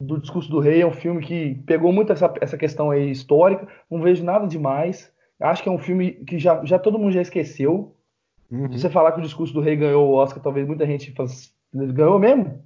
[0.00, 3.68] do Discurso do Rei é um filme que pegou muito essa, essa questão aí histórica.
[3.88, 5.12] Não vejo nada demais.
[5.40, 7.94] Acho que é um filme que já, já todo mundo já esqueceu.
[8.50, 8.70] Uhum.
[8.72, 11.30] Se você falar que o discurso do rei ganhou o Oscar, talvez muita gente fale,
[11.92, 12.62] ganhou mesmo,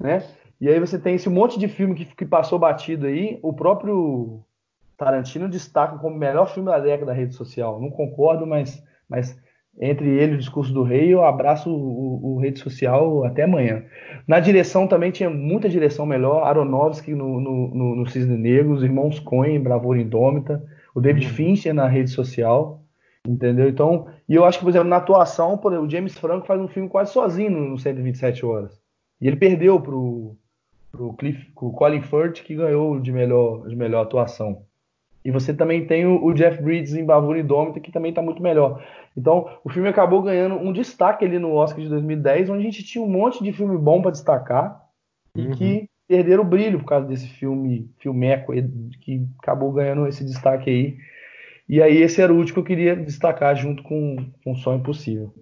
[0.00, 0.26] né?
[0.60, 3.38] E aí você tem esse monte de filme que, que passou batido aí.
[3.42, 4.40] O próprio
[4.96, 7.80] Tarantino destaca como o melhor filme da década da rede social.
[7.80, 9.36] Não concordo, mas, mas
[9.78, 13.42] entre ele e o discurso do rei, eu abraço o, o, o, rede social até
[13.42, 13.84] amanhã.
[14.26, 16.44] Na direção também tinha muita direção melhor.
[16.44, 20.62] Aronofsky no, no, no, no Cisne Negro, os irmãos Coen, Bravura Indômita
[20.94, 21.32] o David uhum.
[21.32, 22.82] Fincher na rede social,
[23.26, 23.68] entendeu?
[23.68, 26.60] Então, e eu acho que, por exemplo, na atuação, por exemplo, o James Franco faz
[26.60, 28.80] um filme quase sozinho no 127 horas.
[29.20, 30.36] E ele perdeu pro,
[30.92, 34.62] pro, Cliff, pro Colin Firth, que ganhou de melhor, de melhor atuação.
[35.24, 38.42] E você também tem o, o Jeff Bridges em Bravura Indômita, que também está muito
[38.42, 38.84] melhor.
[39.16, 42.84] Então, o filme acabou ganhando um destaque ali no Oscar de 2010, onde a gente
[42.84, 44.84] tinha um monte de filme bom para destacar
[45.34, 45.52] uhum.
[45.52, 48.52] e que perderam o brilho por causa desse filme, filmeco
[49.00, 50.98] que acabou ganhando esse destaque aí.
[51.68, 55.32] E aí esse era o último que eu queria destacar junto com, com Sonho Impossível.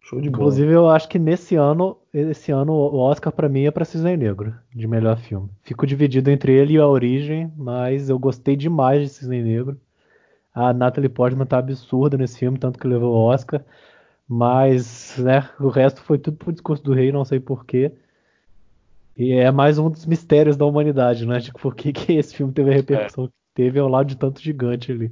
[0.00, 0.42] Show de bola.
[0.42, 4.16] Inclusive eu acho que nesse ano, esse ano o Oscar para mim é para Cisne
[4.16, 5.50] Negro, de melhor filme.
[5.62, 9.78] Fico dividido entre ele e A Origem, mas eu gostei demais de Cisne Negro.
[10.54, 13.62] A Natalie Portman tá absurda nesse filme, tanto que levou o Oscar.
[14.28, 17.92] Mas, né, o resto foi tudo pro discurso do rei, não sei porquê.
[19.16, 21.40] E é mais um dos mistérios da humanidade, né?
[21.40, 23.28] Tipo, por que, que esse filme teve a repercussão é.
[23.28, 25.10] que teve ao lado de tanto gigante ali.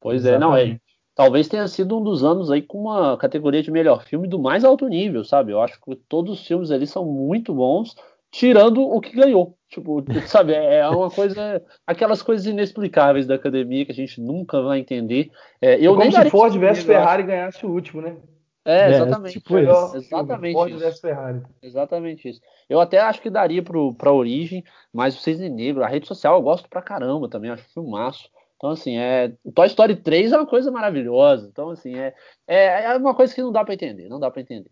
[0.00, 0.44] Pois Exatamente.
[0.44, 0.80] é, não, é.
[1.14, 4.64] Talvez tenha sido um dos anos aí com uma categoria de melhor filme do mais
[4.64, 5.52] alto nível, sabe?
[5.52, 7.94] Eu acho que todos os filmes ali são muito bons,
[8.30, 9.54] tirando o que ganhou.
[9.68, 11.62] Tipo, sabe, é, é uma coisa.
[11.86, 15.30] Aquelas coisas inexplicáveis da academia que a gente nunca vai entender.
[15.60, 18.16] É, eu é como se Ford vs Ferrari ganhasse o último, né?
[18.64, 19.32] É, é, exatamente.
[19.32, 19.96] Tipo isso.
[19.96, 21.00] Exatamente isso.
[21.00, 21.42] Ferrari.
[21.62, 22.40] Exatamente isso.
[22.68, 26.36] Eu até acho que daria pro, pra origem, mas o Cisne Negro, a rede social
[26.36, 28.28] eu gosto pra caramba também, acho filmaço.
[28.56, 29.32] Então, assim, é.
[29.42, 31.48] O Toy Story 3 é uma coisa maravilhosa.
[31.50, 32.14] Então, assim, é,
[32.46, 34.70] é, é uma coisa que não dá para entender, não dá para entender.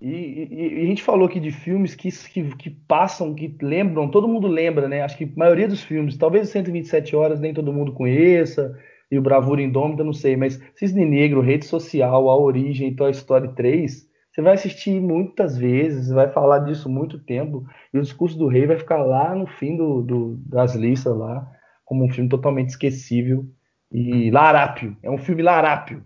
[0.00, 4.10] E, e, e, a gente falou aqui de filmes que, que, que, passam, que lembram,
[4.10, 5.02] todo mundo lembra, né?
[5.02, 8.78] Acho que a maioria dos filmes, talvez 127 horas nem todo mundo conheça,
[9.10, 13.54] e o Bravura Indômita, não sei, mas Cisne Negro, Rede Social, A Origem, Toy Story
[13.54, 18.46] 3, você vai assistir muitas vezes, vai falar disso muito tempo, e o Discurso do
[18.46, 21.50] Rei vai ficar lá no fim do, do, das listas lá,
[21.84, 23.44] como um filme totalmente esquecível
[23.90, 26.04] e larápio, é um filme larápio.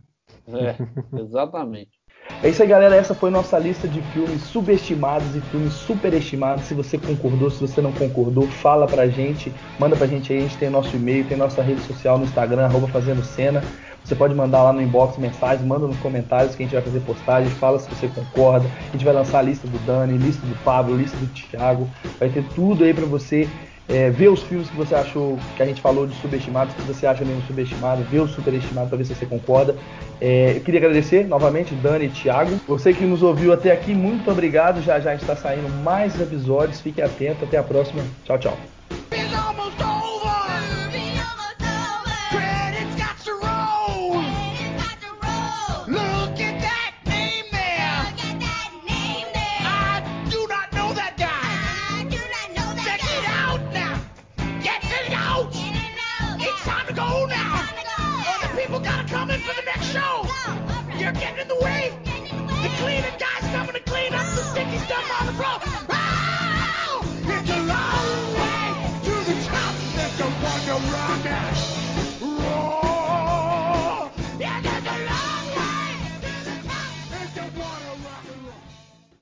[0.49, 0.75] É,
[1.21, 1.94] exatamente.
[2.43, 2.95] É isso aí, galera.
[2.95, 6.65] Essa foi nossa lista de filmes subestimados e filmes superestimados.
[6.65, 10.41] Se você concordou, se você não concordou, fala pra gente, manda pra gente aí.
[10.41, 13.63] A gente tem nosso e-mail, tem nossa rede social no Instagram, arroba Fazendo Cena.
[14.05, 17.01] Você pode mandar lá no inbox mensagem, manda nos comentários que a gente vai fazer
[17.01, 18.69] postagem, fala se você concorda.
[18.89, 21.89] A gente vai lançar a lista do Dani, lista do Pablo, lista do Thiago.
[22.21, 23.49] Vai ter tudo aí para você
[23.89, 27.07] é, ver os filmes que você achou que a gente falou de subestimados, que você
[27.07, 29.77] acha mesmo subestimado, ver o superestimado para ver se você concorda.
[30.21, 32.59] É, eu queria agradecer novamente, Dani e Thiago.
[32.67, 34.83] Você que nos ouviu até aqui, muito obrigado.
[34.83, 36.81] Já já está saindo mais episódios.
[36.81, 37.45] Fique atento.
[37.45, 38.03] Até a próxima.
[38.25, 38.59] Tchau, tchau.